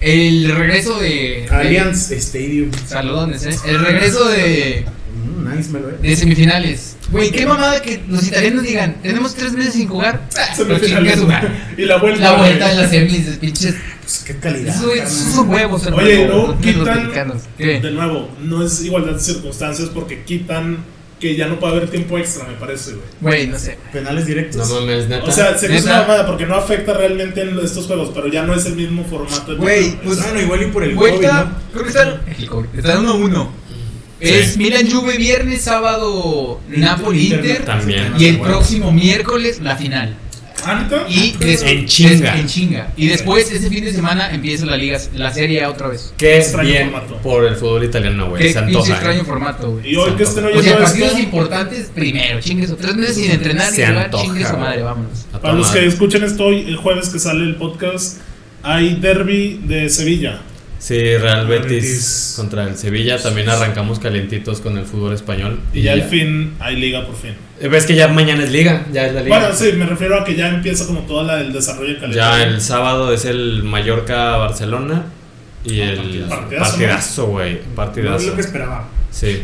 [0.00, 1.46] el regreso de.
[1.50, 2.70] Allianz Stadium.
[2.86, 3.56] Saludones, eh.
[3.66, 4.84] El regreso de.
[5.14, 6.96] Mm, nice, me lo de semifinales.
[7.10, 10.28] Güey, qué mamada que los italianos digan, tenemos tres meses sin jugar.
[10.56, 11.18] Semifinales.
[11.76, 12.20] Y la vuelta.
[12.20, 13.74] La vuelta en las semis, pinches.
[14.00, 14.74] Pues qué calidad.
[14.74, 14.98] Carnal.
[14.98, 15.86] esos son huevos.
[15.86, 17.10] Oye, no quitan.
[17.58, 20.78] De nuevo, no es igualdad de circunstancias porque quitan
[21.24, 23.04] que ya no puede haber tiempo extra, me parece, güey.
[23.22, 23.78] Güey, no sé.
[23.90, 24.68] Penales directos.
[24.68, 25.24] No mames, neta.
[25.24, 25.82] O sea, es ¿Neta?
[25.84, 29.04] una mamada porque no afecta realmente en estos juegos, pero ya no es el mismo
[29.04, 29.56] formato.
[29.56, 31.58] Güey, pues- bueno, igual y por el Vuelta, COVID, ¿no?
[31.72, 32.20] creo que están.
[32.38, 33.48] El COVID, Están 1-1.
[34.20, 37.64] Es Milan Juve viernes, sábado Napoli Inter- Inter.
[37.64, 38.12] También.
[38.18, 40.16] Y el próximo miércoles la final.
[41.08, 42.38] Y En chinga.
[42.38, 42.92] en chinga.
[42.96, 46.12] Y después, ese fin de semana, empieza la liga, la serie otra vez.
[46.16, 47.16] Qué Extraño bien formato.
[47.18, 48.42] por el fútbol italiano, güey.
[48.42, 48.92] Qué Se antoja.
[48.92, 49.24] extraño eh.
[49.24, 49.92] formato, güey.
[49.92, 52.76] Y hoy que estén O oyendo sea, partidos esto, importantes primero, chingue eso.
[52.76, 54.60] Tres meses sin entrenar y Se jugar, antoja, chingue su güey.
[54.60, 55.26] madre, vámonos.
[55.32, 58.18] A para los que escuchen esto hoy, el jueves que sale el podcast,
[58.62, 60.40] hay derby de Sevilla.
[60.78, 62.32] Sí, Real Betis, Betis.
[62.36, 63.20] contra el Sevilla.
[63.20, 65.60] También arrancamos calientitos con el fútbol español.
[65.72, 67.34] Y ya al fin hay liga por fin.
[67.60, 68.84] Eh, Ves que ya mañana es liga.
[68.92, 69.38] Ya es la liga.
[69.38, 72.42] Bueno, sí, me refiero a que ya empieza como toda la, el desarrollo de Ya
[72.42, 75.06] el sábado es el Mallorca-Barcelona.
[75.64, 77.52] Y Ah, el partidazo, partidazo, güey.
[77.54, 78.26] No es Partidazo.
[78.26, 78.88] lo que esperaba.
[79.10, 79.42] Sí.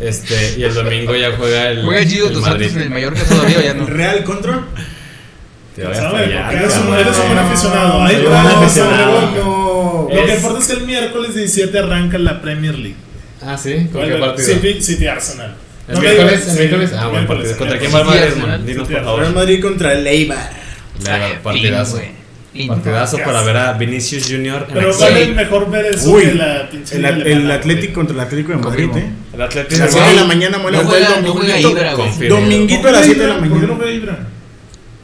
[0.00, 2.64] Este, y el domingo ya juega el, ¿Juega Gio el Madrid.
[2.66, 3.86] Santos en el Mallorca todavía o ya no?
[3.86, 4.64] ¿El Real contra?
[5.76, 6.98] Te voy a fallar, eres un- cabrón.
[7.00, 7.98] eres un buen aficionado.
[7.98, 8.04] Va,
[8.44, 9.63] un aficionado.
[10.02, 10.14] No.
[10.14, 12.96] Lo que importa es que el miércoles 17 arranca la Premier League.
[13.42, 13.88] Ah, sí.
[13.92, 14.48] ¿Con qué partido?
[14.48, 15.54] City, City Arsenal.
[15.88, 16.46] ¿El miércoles?
[16.46, 16.92] ¿El sí, miércoles?
[16.94, 17.58] Ah, buen miércoles, partido.
[17.58, 18.64] ¿Contra quién va el Madrid?
[18.64, 19.34] Dinos, por Real favor.
[19.34, 20.50] Madrid contra el Eibar.
[21.42, 22.00] Partidazo.
[22.68, 26.70] Partidazo para ver a Vinicius Junior en Pero vale mejor ver eso Uy, que la
[26.70, 28.96] pinche El, Atlético contra el Atlético de Madrid, Confirmo.
[29.08, 29.12] ¿eh?
[29.34, 31.74] El A Atlético las de 7 de la mañana muere No el dominguito.
[32.28, 33.74] Dominguito a las 7 de la ¿Por qué no mañana.
[33.76, 34.18] juega Ibra?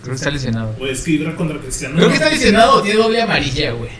[0.02, 0.74] Creo que está lesionado.
[0.78, 1.96] Pues es que Ibra contra Cristiano.
[1.96, 3.90] Creo que está lesionado o tiene doble amarilla, güey.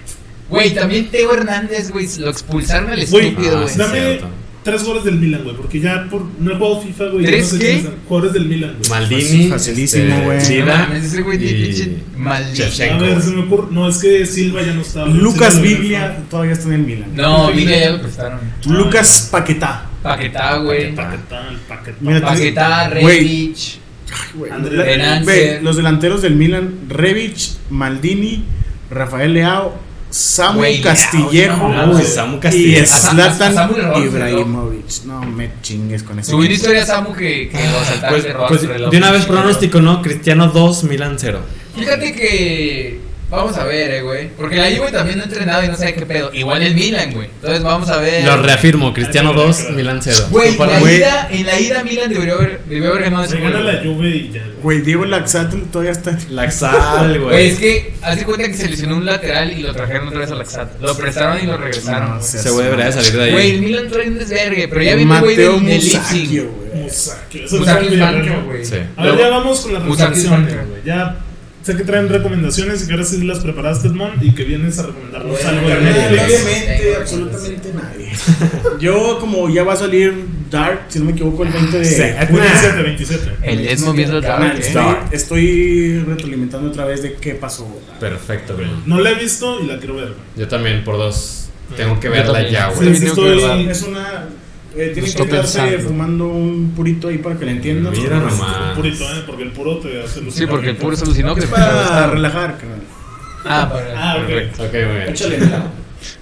[0.50, 3.68] Güey, también Teo Hernández, güey, lo expulsaron al estúpido, ah, güey.
[3.68, 3.78] sí.
[3.78, 4.20] Dame
[4.62, 7.24] tres goles del Milan, güey, porque ya por, no he jugado FIFA, güey.
[7.24, 7.88] ¿Tres no sé qué?
[8.08, 8.90] Jugadores del Milan, güey.
[8.90, 9.48] Maldini.
[9.48, 10.98] Facilísimo, este, güey.
[10.98, 11.38] Ese güey
[12.16, 12.64] maldito.
[12.64, 13.68] A ver, se me ocurre.
[13.70, 15.06] No, es que Silva ya no está.
[15.06, 16.16] Lucas está.
[16.28, 17.10] todavía está en el Milan.
[17.14, 18.40] No, Villa ya lo prestaron.
[18.66, 19.86] Lucas Paquetá.
[20.02, 20.94] Paquetá, güey.
[20.94, 22.26] Paquetá, el Paquetá.
[22.26, 23.18] Paquetá, Güey.
[23.18, 23.80] Revich.
[25.62, 28.44] Los delanteros del Milan, Revich, Maldini,
[28.90, 29.78] Rafael Leao,
[30.10, 32.94] Samu Leao, Castillejo no, no, Samu y Castillejo.
[32.94, 33.70] A Zlatan
[34.04, 35.04] Ibrahimovic.
[35.04, 36.36] No me chingues con eso.
[36.36, 39.80] Una historia a Samu que, que lo asaltaron Pues, de pues, de una vez pronóstico,
[39.80, 40.02] ¿no?
[40.02, 41.40] Cristiano 2, Milan 0.
[41.76, 43.09] Fíjate que.
[43.30, 44.28] Vamos a ver, eh, güey.
[44.30, 46.30] Porque la Juve también no ha entrenado y no sabe qué pedo.
[46.34, 47.28] Igual el Milan, güey.
[47.28, 48.24] Entonces vamos a ver.
[48.24, 50.16] Lo reafirmo, Cristiano 2, Milan 0.
[50.30, 50.96] Güey, Para- la Güey.
[50.96, 53.70] ida, en la ida Milan debió haber, debió haber ganado ese Se gana juego.
[53.72, 54.40] la Juve y ya.
[54.42, 54.50] güey.
[54.62, 56.18] Güey, Diego Laxatl todavía está.
[56.28, 57.48] Laxal, Güey, güey.
[57.50, 60.34] es que hace cuenta que se lesionó un lateral y lo trajeron otra vez a
[60.34, 60.80] Laxat.
[60.80, 62.08] Lo prestaron y lo regresaron.
[62.10, 62.26] No, güey.
[62.34, 63.60] Ese güey debería de salir de Güey, el ahí.
[63.60, 66.42] Milan trae un desvergue, pero ya viene el güey del, del Leipzig.
[66.42, 66.82] güey.
[66.82, 67.44] Musacchio.
[67.44, 68.64] Eso Musacchio es banca, güey.
[68.64, 68.74] Sí.
[68.96, 69.72] A ver, ya vamos con
[70.28, 70.64] banca.
[70.68, 70.82] güey.
[70.84, 71.16] Ya
[71.62, 74.86] sé que traen recomendaciones y que ahora sí las preparaste, Edmond, y que vienes a
[74.86, 76.22] recomendarnos Bueno, algo de Netflix.
[76.22, 78.12] Obviamente, absolutamente nadie.
[78.80, 80.14] Yo, como ya va a salir
[80.50, 82.02] Dark, si no me equivoco, el 20 de Sí.
[82.28, 83.30] junio, 27, 27.
[83.42, 84.96] El Edmond viendo Carnal, Dark, estoy, eh.
[85.12, 87.68] estoy retroalimentando otra vez de qué pasó.
[88.00, 88.66] Perfecto, güey.
[88.86, 90.14] No la he visto y la quiero ver.
[90.36, 91.48] Yo también por dos.
[91.76, 92.96] Tengo que verla ya, güey.
[92.96, 93.68] sí, estoy-.
[93.68, 94.28] Es una.
[94.76, 95.88] Eh, tienen Estoy que estarse pensando.
[95.88, 97.92] fumando un purito ahí para que le entiendan.
[97.92, 98.76] Mira nomás.
[98.76, 99.22] Purito, ¿eh?
[99.26, 102.06] Porque el puro te hace lucir Sí, porque el puro es alucinó que Es para
[102.06, 102.80] relajar, carnal.
[103.44, 104.12] Ah, para.
[104.12, 104.26] Ah, ok.
[104.26, 104.62] Perfecto.
[104.64, 105.08] Ok, muy bien.
[105.08, 105.38] Échale.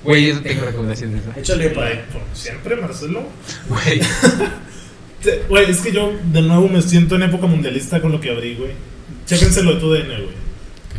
[0.03, 1.41] Güey, yo no tengo recomendaciones de eso.
[1.41, 3.23] Échale para Güey, por siempre, Marcelo.
[3.69, 4.01] Güey.
[5.49, 8.55] Güey, es que yo de nuevo me siento en época mundialista con lo que abrí,
[8.55, 8.71] güey.
[9.27, 10.35] Chéquense lo de tu DN, güey.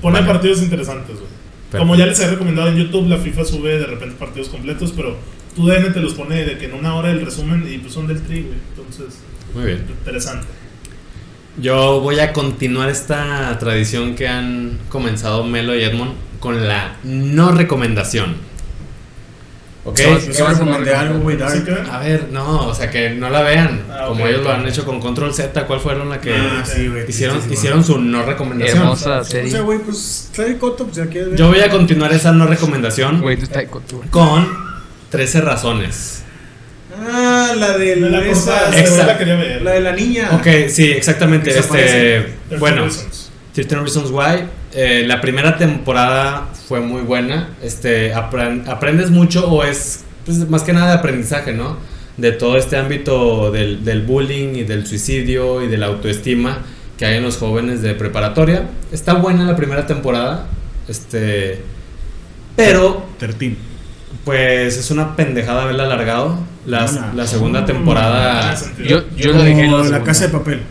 [0.02, 0.28] Pone Vale.
[0.32, 1.30] partidos interesantes, güey.
[1.82, 5.16] Como ya les he recomendado en YouTube, la FIFA sube de repente partidos completos, pero
[5.56, 8.08] tu DN te los pone de que en una hora el resumen y pues son
[8.08, 8.58] del tri, güey.
[8.76, 9.20] Entonces,
[9.54, 9.86] Muy bien.
[9.90, 10.48] interesante.
[11.58, 17.52] Yo voy a continuar esta tradición que han comenzado Melo y Edmond con la no
[17.52, 18.48] recomendación.
[19.86, 20.96] Ok, ¿Qué sí vas a recomendar?
[21.08, 21.44] algo, güey, ¿Sí
[21.90, 24.56] a ver, no, o sea que no la vean, Ah, como ok, ellos lo ok.
[24.56, 27.10] han hecho con Control Z, ¿cuál fueron la que Ah, sí, güey.
[27.10, 27.54] hicieron, tristísimo.
[27.54, 28.78] hicieron su no recomendación?
[28.80, 29.50] Hermosa O serie.
[29.52, 31.40] sea, güey, pues trae coto, pues ya quieres ver.
[31.40, 33.48] Yo voy a continuar esa no recomendación Güey, tú
[34.12, 34.69] con
[35.10, 36.24] 13 razones.
[37.02, 38.70] Ah, la de la esa.
[39.06, 39.62] la quería ver.
[39.62, 40.30] La de la niña.
[40.34, 41.52] Ok, sí, exactamente.
[41.58, 43.32] Este, bueno, Reasons.
[43.54, 44.44] 13 Reasons Why.
[44.74, 47.50] eh, la primera temporada fue muy buena.
[47.64, 51.78] Este, apren- aprendes mucho o es pues, más que nada de aprendizaje, ¿no?
[52.18, 56.60] De todo este ámbito del, del bullying y del suicidio y de la autoestima
[56.98, 58.64] que hay en los jóvenes de preparatoria.
[58.92, 60.48] Está buena la primera temporada.
[60.88, 61.62] Este,
[62.58, 63.56] pero 13.
[64.30, 66.38] Pues es una pendejada haberla alargado.
[66.68, 66.88] Hola.
[67.16, 68.56] la segunda Ah, temporada.
[68.88, 70.62] Yo, yo lo dejé la la casa de papel.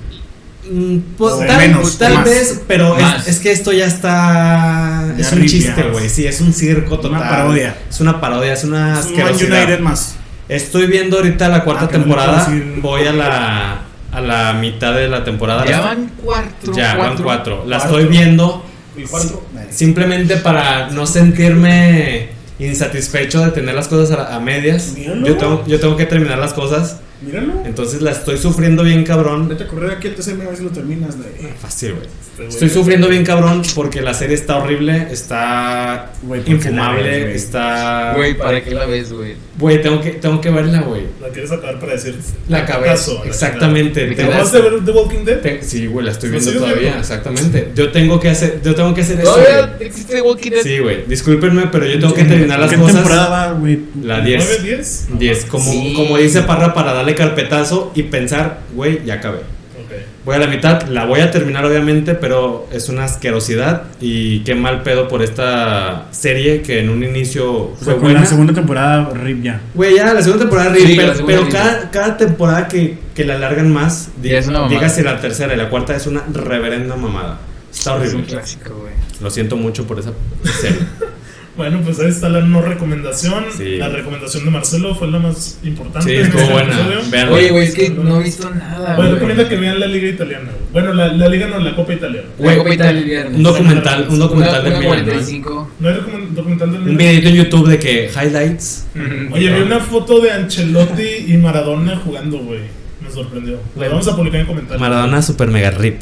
[0.70, 2.24] Mm, pues, O tal, menos, tal más.
[2.24, 2.96] vez, pero
[3.26, 5.12] es, que esto ya está.
[5.16, 6.08] Ya es un chiste, güey.
[6.08, 7.18] Sí, es un circo total.
[7.18, 7.76] Una parodia.
[7.90, 9.58] Es una parodia, es una Es asquerosidad.
[9.64, 10.14] United más.
[10.48, 12.48] Estoy viendo ahorita la cuarta Ah, no temporada.
[12.80, 13.80] Voy a la,
[14.12, 15.64] a la mitad de la temporada.
[15.64, 16.72] Ya La- van cuatro.
[16.74, 17.64] ya, van cuatro.
[17.66, 17.98] La Cuatro.
[17.98, 18.64] estoy viendo
[18.96, 19.42] ¿Y cuatro?
[19.70, 24.94] simplemente para no sentirme insatisfecho de tener las cosas a, a medias.
[24.96, 26.98] Yo tengo, yo tengo que terminar las cosas.
[27.20, 27.62] Míralo.
[27.64, 29.48] Entonces la estoy sufriendo bien cabrón.
[29.48, 31.16] Vete a correr aquí al TCM a ver si lo terminas.
[31.16, 31.28] güey.
[31.60, 32.06] Fácil, güey.
[32.38, 36.56] Este Estoy sufriendo bien cabrón porque la serie está horrible, está Güey, ¿por qué la
[36.56, 37.34] infumable, ves, güey?
[37.34, 38.12] está...
[38.14, 39.34] Güey, ¿para qué la ves, güey?
[39.58, 41.02] Güey, tengo que, tengo que verla, güey.
[41.20, 42.16] La quieres acabar para decir.
[42.48, 42.92] La acabé.
[43.24, 44.06] Exactamente.
[44.14, 45.40] tengo- ¿Acabas de ver The Walking Dead?
[45.40, 47.00] te- sí, güey, la estoy ¿Lo viendo todavía, viendo?
[47.00, 47.72] exactamente.
[47.74, 49.32] Yo tengo que hacer, yo tengo que hacer eso.
[49.34, 50.62] ¿Todavía existe Walking Dead?
[50.62, 51.04] Sí, güey.
[51.06, 52.94] Discúlpenme, pero yo tengo que terminar las ¿Qué cosas.
[52.94, 53.80] temporada va, güey?
[54.00, 54.62] La ¿9, 10.
[54.62, 55.06] 10?
[55.18, 55.92] 10, como, Sí.
[55.96, 59.38] como dice Parra para darle carpetazo y pensar, güey, ya acabé.
[59.38, 59.92] Ok.
[60.24, 64.54] Voy a la mitad, la voy a terminar obviamente, pero es una asquerosidad y qué
[64.54, 68.20] mal pedo por esta serie que en un inicio O fue sea, con buena.
[68.20, 69.60] la segunda temporada, RIP ya.
[69.74, 72.98] Güey, ya la segunda temporada, Sí, ri- la pero, segunda pero cada, cada temporada que,
[73.14, 77.38] que la alargan más, dígase la tercera y la cuarta, es una reverenda mamada.
[77.72, 78.26] Está Es un horrible.
[78.26, 78.92] clásico, güey.
[79.22, 80.12] Lo siento mucho por esa
[80.60, 80.78] serie.
[81.58, 83.44] Bueno, pues ahí está la no recomendación.
[83.54, 83.76] Sí.
[83.76, 86.08] La recomendación de Marcelo fue la más importante.
[86.08, 87.30] Sí, estuvo este buena.
[87.32, 89.14] Oye, güey, es que no he visto nada, Bueno, güey.
[89.14, 90.48] recomienda que vean la Liga Italiana.
[90.72, 92.28] Bueno, la, la Liga no, la Copa Italiana.
[92.38, 93.30] La Copa Italiana.
[93.34, 95.04] un documental, un documental Una- de una Milan, ¿no?
[95.12, 95.70] 45.
[95.80, 95.94] ¿No hay
[96.30, 98.86] documental del Un videito en YouTube de que highlights.
[99.32, 102.60] Oye, vi una foto de Ancelotti y Maradona jugando, güey.
[103.04, 103.58] Me sorprendió.
[103.76, 104.80] La vamos a publicar en comentarios.
[104.80, 106.00] Maradona super mega rip.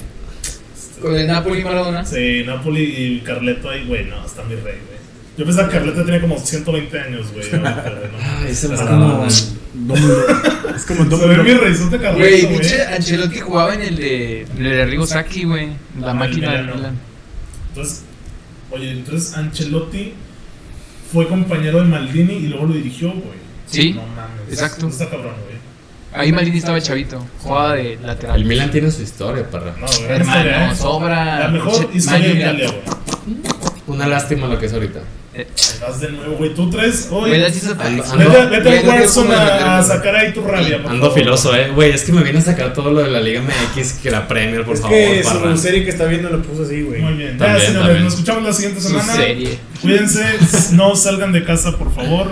[1.00, 2.04] Con el Napoli y Maradona.
[2.04, 4.95] Sí, Napoli y Carleto ahí, güey, no, está mi rey, güey.
[5.36, 7.46] Yo pensaba que Carleto tenía como 120 años, güey.
[7.52, 9.28] Ay, ese Está Maradona.
[9.74, 10.32] Dumbledore.
[10.74, 12.58] Es como Se ve mi reizote Carleto, Güey, güey.
[12.58, 15.68] pinche Ancelotti jugaba en el de, en el de Arrigo Sacchi, güey.
[16.00, 16.76] La Ah, máquina el del.
[16.76, 16.96] Milan.
[17.68, 18.02] Entonces,
[18.70, 20.14] oye, entonces Ancelotti
[21.12, 23.36] fue compañero de Maldini y luego lo dirigió, güey.
[23.66, 24.48] Sí, No mames.
[24.50, 24.88] exacto.
[24.88, 25.56] Está cabrón, güey.
[26.14, 27.22] Ahí Maldini estaba chavito.
[27.42, 28.36] Jugaba de lateral.
[28.40, 29.74] El Milan tiene su historia, parra.
[29.78, 30.10] No, güey.
[30.12, 30.74] Hermano, historia, ¿eh?
[30.76, 31.38] sobra.
[31.40, 33.36] La mejor historia de Italia, güey.
[33.88, 35.00] Una lástima lo que es ahorita.
[35.38, 35.46] Eh,
[35.82, 36.54] vas de nuevo, güey.
[36.54, 41.18] Tú tres, güey, hizo Vete, al Warzone a, sacar ahí tu rabia, por Ando favor.
[41.18, 41.70] filoso, eh.
[41.74, 44.26] Güey, es que me viene a sacar todo lo de la Liga MX, que la
[44.26, 45.54] Premier, por Es favor, que parra.
[45.56, 47.02] su serie que está viendo lo puso así, güey.
[47.02, 47.36] Muy bien.
[47.36, 48.04] También, ya, señores, también.
[48.04, 49.14] nos escuchamos la siguiente Su semana.
[49.14, 49.58] serie.
[49.82, 50.24] Cuídense,
[50.72, 52.28] no salgan de casa, por favor.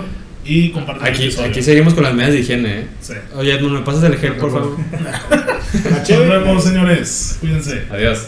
[0.47, 2.87] Y compartan Aquí, aquí seguimos con las medidas de higiene, eh.
[3.01, 3.13] Sí.
[3.35, 4.77] Oye, Edmund, ¿me pasas el gel, por favor?
[5.91, 7.37] Nos vemos, señores.
[7.39, 7.83] Cuídense.
[7.91, 8.27] Adiós.